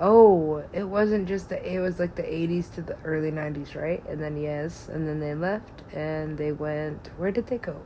Oh, 0.00 0.64
it 0.72 0.82
wasn't 0.84 1.28
just 1.28 1.48
the 1.50 1.64
it 1.64 1.78
was 1.78 2.00
like 2.00 2.16
the 2.16 2.22
80s 2.22 2.74
to 2.74 2.82
the 2.82 2.96
early 3.04 3.30
90s, 3.30 3.76
right? 3.76 4.04
And 4.08 4.20
then 4.20 4.36
yes, 4.36 4.88
and 4.88 5.06
then 5.06 5.20
they 5.20 5.34
left 5.34 5.82
and 5.92 6.36
they 6.36 6.52
went 6.52 7.10
where 7.16 7.30
did 7.30 7.46
they 7.46 7.58
go? 7.58 7.80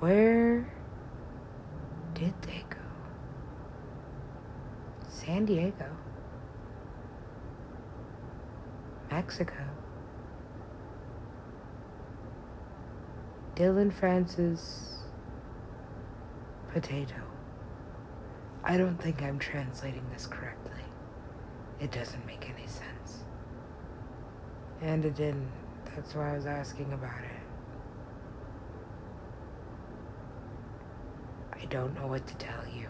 Where 0.00 0.72
did 2.14 2.34
they 2.42 2.64
go? 2.70 2.78
San 5.08 5.44
Diego. 5.44 5.96
Mexico. 9.10 9.64
Dillon 13.54 13.90
Francis 13.90 14.98
Potato. 16.72 17.33
I 18.66 18.78
don't 18.78 18.96
think 18.96 19.22
I'm 19.22 19.38
translating 19.38 20.04
this 20.10 20.26
correctly. 20.26 20.72
It 21.80 21.92
doesn't 21.92 22.24
make 22.26 22.48
any 22.48 22.66
sense. 22.66 23.24
And 24.80 25.04
it 25.04 25.14
didn't. 25.14 25.50
That's 25.94 26.14
why 26.14 26.32
I 26.32 26.36
was 26.36 26.46
asking 26.46 26.92
about 26.94 27.22
it. 27.22 27.30
I 31.52 31.66
don't 31.66 31.94
know 31.94 32.06
what 32.06 32.26
to 32.26 32.34
tell 32.36 32.64
you. 32.74 32.88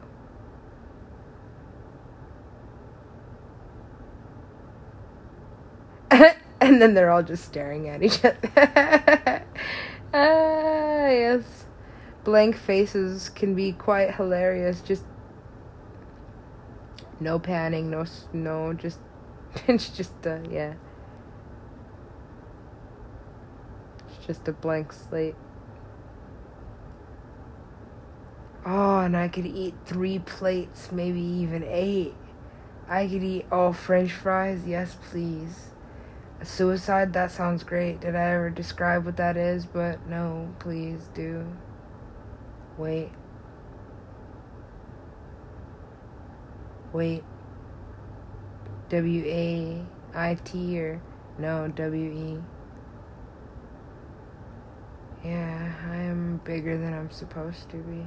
and 6.61 6.81
then 6.81 6.95
they're 6.95 7.11
all 7.11 7.25
just 7.25 7.45
staring 7.45 7.89
at 7.89 8.01
each 8.01 8.25
other. 8.25 8.39
ah, 10.15 11.09
yes. 11.09 11.67
Blank 12.23 12.57
faces 12.57 13.29
can 13.29 13.57
be 13.57 13.73
quite 13.73 14.15
hilarious. 14.15 14.81
Just 14.81 15.03
no 17.25 17.39
panning, 17.39 17.91
no 17.91 18.05
no, 18.33 18.73
just 18.75 19.01
it's 19.67 19.89
just 19.89 20.27
uh, 20.27 20.39
yeah. 20.49 20.75
It's 24.09 24.27
just 24.27 24.47
a 24.47 24.53
blank 24.53 24.93
slate. 24.93 25.35
Oh, 28.67 29.01
and 29.01 29.17
I 29.17 29.29
could 29.29 29.47
eat 29.47 29.75
three 29.85 30.19
plates, 30.19 30.91
maybe 30.93 31.21
even 31.21 31.65
eight. 31.65 32.15
I 32.89 33.07
could 33.07 33.23
eat 33.23 33.47
all 33.51 33.73
French 33.73 34.13
fries, 34.13 34.67
yes, 34.67 34.97
please. 35.11 35.71
A 36.41 36.45
suicide, 36.45 37.13
that 37.15 37.31
sounds 37.31 37.63
great. 37.63 38.01
Did 38.01 38.15
I 38.15 38.33
ever 38.33 38.51
describe 38.51 39.05
what 39.05 39.17
that 39.17 39.37
is? 39.37 39.67
But 39.67 40.07
no, 40.09 40.55
please 40.59 41.09
do. 41.15 41.47
Wait. 42.77 43.11
Wait. 46.95 47.25
W 48.89 49.25
A 49.27 49.85
I 50.15 50.35
T 50.37 50.81
or 50.81 51.03
no, 51.39 51.67
W 51.69 52.11
E. 52.13 52.39
Yeah, 55.25 55.73
I 55.91 55.97
am 55.97 56.41
bigger 56.45 56.79
than 56.79 56.95
I'm 56.95 57.11
supposed 57.11 57.69
to 57.71 57.79
be. 57.79 58.07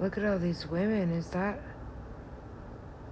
Look 0.00 0.16
at 0.16 0.24
all 0.24 0.38
these 0.38 0.66
women. 0.66 1.12
Is 1.12 1.28
that. 1.30 1.60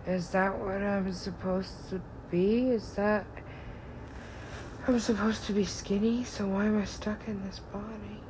Is 0.06 0.30
that 0.30 0.58
what 0.58 0.82
I'm 0.82 1.12
supposed 1.12 1.90
to 1.90 2.00
be? 2.30 2.70
Is 2.70 2.92
that. 2.92 3.26
I'm 4.86 4.98
supposed 4.98 5.44
to 5.44 5.52
be 5.52 5.66
skinny, 5.66 6.24
so 6.24 6.46
why 6.46 6.64
am 6.64 6.80
I 6.80 6.84
stuck 6.84 7.28
in 7.28 7.44
this 7.44 7.58
body? 7.58 8.22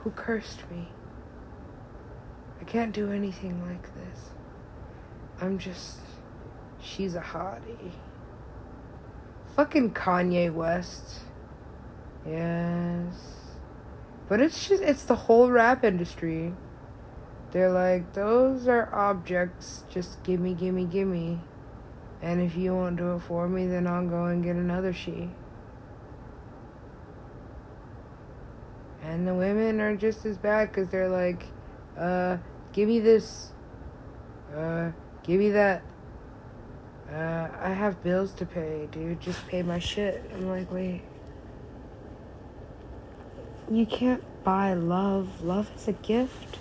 Who 0.00 0.10
cursed 0.10 0.70
me? 0.70 0.88
Can't 2.72 2.94
do 2.94 3.12
anything 3.12 3.60
like 3.68 3.82
this. 3.82 4.30
I'm 5.42 5.58
just. 5.58 5.98
She's 6.80 7.14
a 7.14 7.20
hottie. 7.20 7.92
Fucking 9.54 9.90
Kanye 9.90 10.50
West. 10.50 11.18
Yes. 12.26 13.12
But 14.26 14.40
it's 14.40 14.66
just. 14.66 14.82
It's 14.82 15.04
the 15.04 15.14
whole 15.14 15.50
rap 15.50 15.84
industry. 15.84 16.54
They're 17.50 17.70
like, 17.70 18.14
those 18.14 18.66
are 18.66 18.88
objects. 18.94 19.84
Just 19.90 20.22
gimme, 20.22 20.54
gimme, 20.54 20.86
gimme. 20.86 21.40
And 22.22 22.40
if 22.40 22.56
you 22.56 22.72
won't 22.72 22.96
do 22.96 23.16
it 23.16 23.20
for 23.20 23.50
me, 23.50 23.66
then 23.66 23.86
I'll 23.86 24.08
go 24.08 24.24
and 24.24 24.42
get 24.42 24.56
another 24.56 24.94
she. 24.94 25.28
And 29.02 29.28
the 29.28 29.34
women 29.34 29.78
are 29.82 29.94
just 29.94 30.24
as 30.24 30.38
bad 30.38 30.68
because 30.68 30.88
they're 30.88 31.10
like, 31.10 31.44
uh, 31.98 32.38
give 32.72 32.88
me 32.88 33.00
this. 33.00 33.50
Uh, 34.54 34.90
give 35.22 35.38
me 35.38 35.50
that. 35.50 35.82
Uh, 37.12 37.48
I 37.60 37.70
have 37.70 38.02
bills 38.02 38.32
to 38.34 38.46
pay, 38.46 38.88
dude. 38.90 39.20
Just 39.20 39.46
pay 39.46 39.62
my 39.62 39.78
shit. 39.78 40.24
I'm 40.34 40.48
like, 40.48 40.70
wait. 40.72 41.02
You 43.70 43.86
can't 43.86 44.22
buy 44.44 44.74
love. 44.74 45.42
Love 45.42 45.70
is 45.76 45.88
a 45.88 45.92
gift. 45.92 46.58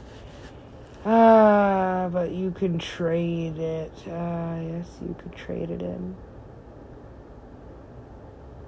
Ah, 1.05 2.09
but 2.11 2.31
you 2.31 2.51
can 2.51 2.77
trade 2.77 3.57
it. 3.57 3.91
Ah, 4.07 4.59
yes, 4.59 4.87
you 5.01 5.15
could 5.17 5.35
trade 5.35 5.71
it 5.71 5.81
in. 5.81 6.15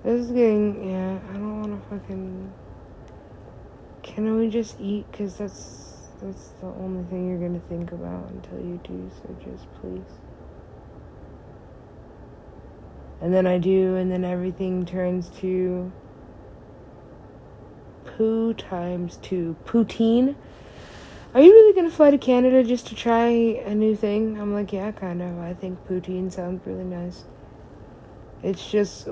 This 0.04 0.22
is 0.22 0.32
getting, 0.32 0.90
yeah, 0.90 1.20
I 1.30 1.34
don't 1.34 1.62
want 1.62 1.84
to 1.84 1.90
fucking. 1.90 2.52
Can 4.02 4.36
we 4.38 4.50
just 4.50 4.80
eat? 4.82 5.06
Because 5.12 5.38
that's 5.38 5.93
that's 6.24 6.50
the 6.62 6.68
only 6.68 7.04
thing 7.10 7.30
you're 7.30 7.38
gonna 7.38 7.62
think 7.70 7.92
about 7.92 8.30
until 8.30 8.60
you 8.60 8.80
do, 8.84 9.12
so 9.22 9.36
just 9.44 9.68
please. 9.82 10.02
And 13.22 13.34
then 13.34 13.46
I 13.46 13.58
do, 13.58 13.96
and 13.96 14.12
then 14.12 14.24
everything 14.24 14.86
turns 14.86 15.30
to 15.42 15.92
poo 18.06 18.54
times 18.54 19.18
two. 19.22 19.56
Poutine. 19.66 20.36
Are 21.34 21.42
you 21.42 21.52
really 21.52 21.74
gonna 21.74 21.90
fly 21.90 22.12
to 22.12 22.18
Canada 22.18 22.64
just 22.64 22.88
to 22.88 22.96
try 22.96 23.28
a 23.28 23.74
new 23.74 23.96
thing? 23.96 24.40
I'm 24.40 24.54
like, 24.54 24.72
yeah, 24.72 24.92
kind 24.92 25.22
of. 25.22 25.40
I 25.40 25.54
think 25.54 25.86
poutine 25.88 26.32
sounds 26.32 26.66
really 26.66 26.84
nice. 26.84 27.24
It's 28.44 28.70
just, 28.70 29.08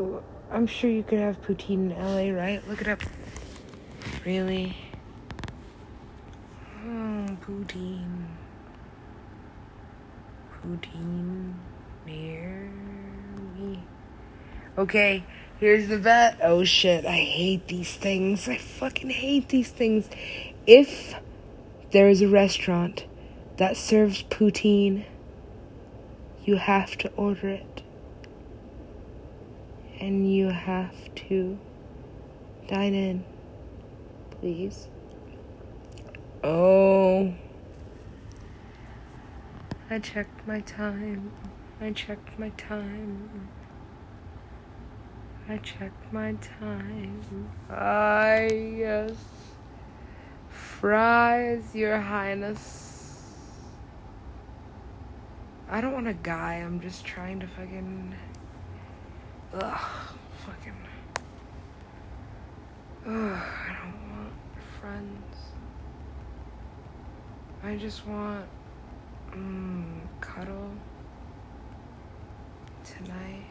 I'm 0.52 0.68
sure 0.68 0.90
you 0.90 1.04
could 1.04 1.20
have 1.20 1.42
poutine 1.42 1.92
in 1.92 1.98
LA, 1.98 2.38
right? 2.38 2.66
Look 2.68 2.82
it 2.82 2.88
up. 2.88 3.00
Really? 4.26 4.78
Poutine. 7.42 8.26
Poutine 10.54 11.54
near 12.06 12.72
me. 13.58 13.84
Okay, 14.78 15.24
here's 15.60 15.88
the 15.88 15.98
bet. 15.98 16.40
Oh 16.42 16.64
shit, 16.64 17.06
I 17.06 17.18
hate 17.18 17.68
these 17.68 17.96
things. 17.96 18.48
I 18.48 18.58
fucking 18.58 19.10
hate 19.10 19.50
these 19.50 19.70
things. 19.70 20.10
If 20.66 21.16
there 21.92 22.10
is 22.10 22.22
a 22.22 22.28
restaurant 22.28 23.06
that 23.58 23.78
serves 23.78 24.24
poutine, 24.24 25.06
you 26.44 26.56
have 26.56 26.98
to 26.98 27.12
order 27.14 27.50
it. 27.50 27.84
And 30.00 30.32
you 30.34 30.50
have 30.50 31.14
to 31.28 31.60
dine 32.68 32.96
in, 32.96 33.24
please. 34.32 34.88
Oh. 36.44 37.34
I 39.90 40.00
checked 40.00 40.48
my 40.48 40.62
time. 40.62 41.32
I 41.80 41.92
checked 41.92 42.40
my 42.40 42.50
time. 42.50 43.50
I 45.48 45.58
checked 45.58 46.12
my 46.12 46.34
time. 46.34 47.50
Ah, 47.70 48.40
yes. 48.40 49.12
Fries, 50.50 51.76
Your 51.76 52.00
Highness. 52.00 52.92
I 55.70 55.80
don't 55.80 55.94
want 55.94 56.08
a 56.08 56.14
guy. 56.14 56.56
I'm 56.56 56.80
just 56.80 57.06
trying 57.06 57.40
to 57.40 57.48
fucking. 57.48 58.16
Ugh. 59.54 59.82
Fucking. 60.46 60.78
Ugh. 63.06 63.14
I 63.14 63.78
don't 63.82 64.10
want 64.12 64.34
friends. 64.80 65.31
I 67.64 67.76
just 67.76 68.08
want 68.08 68.48
mm, 69.34 70.02
cuddle 70.20 70.72
tonight. 72.84 73.46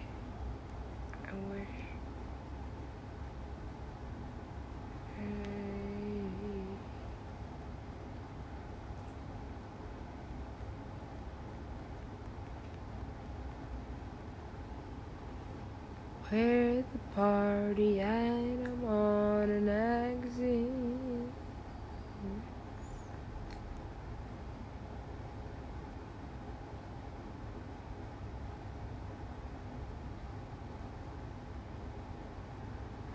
I 1.29 1.35
wish. 1.55 1.69
Where 16.31 16.83
the 16.83 16.99
party 17.15 18.01
at? 18.01 18.60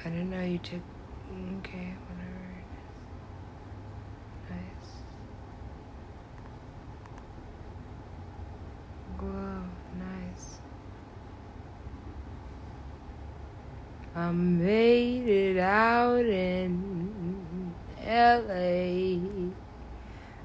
I 0.05 0.09
didn't 0.09 0.29
know 0.29 0.41
you 0.43 0.59
took. 0.59 0.81
Okay, 1.59 1.95
whatever. 2.05 2.45
Nice. 4.51 4.91
Glow, 9.17 9.63
nice. 9.97 10.59
I 14.15 14.31
made 14.31 15.27
it 15.27 15.57
out 15.57 16.23
in 16.23 17.73
LA. 18.05 19.17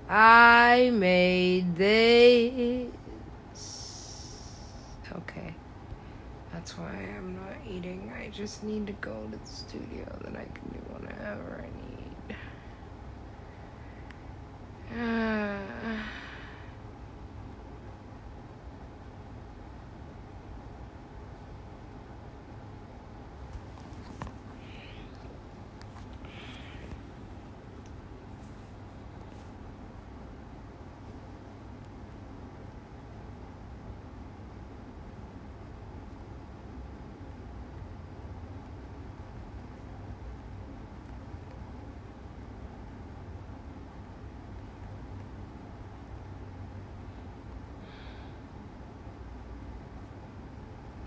I 0.08 0.88
made 0.90 1.76
this. 1.76 2.88
Okay. 5.12 5.54
That's 6.52 6.78
why 6.78 7.08
I'm 7.16 7.36
not 7.36 7.56
eating. 7.68 8.10
I 8.16 8.19
just 8.30 8.62
need 8.62 8.86
to 8.86 8.92
go 8.94 9.26
to 9.30 9.38
the 9.38 9.46
studio, 9.46 10.06
then 10.24 10.36
I 10.36 10.44
can 10.44 10.68
do 10.72 10.80
whatever 10.92 11.64
I 11.64 11.70
need. 12.32 12.36
Ah. 14.96 15.46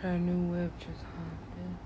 Our 0.04 0.18
new 0.20 0.52
whip 0.52 0.74
just 0.80 1.00
hopped 1.16 1.84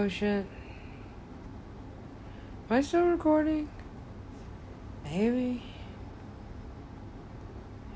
Oh 0.00 0.08
shit. 0.08 0.46
Am 2.70 2.76
I 2.78 2.80
still 2.80 3.04
recording? 3.04 3.68
Maybe. 5.04 5.62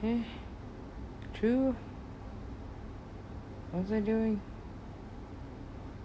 Eh. 0.02 0.18
True. 1.32 1.74
What 3.70 3.84
was 3.84 3.92
I 3.92 4.00
doing? 4.00 4.38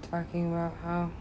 Talking 0.10 0.54
about 0.54 0.74
how. 0.82 1.12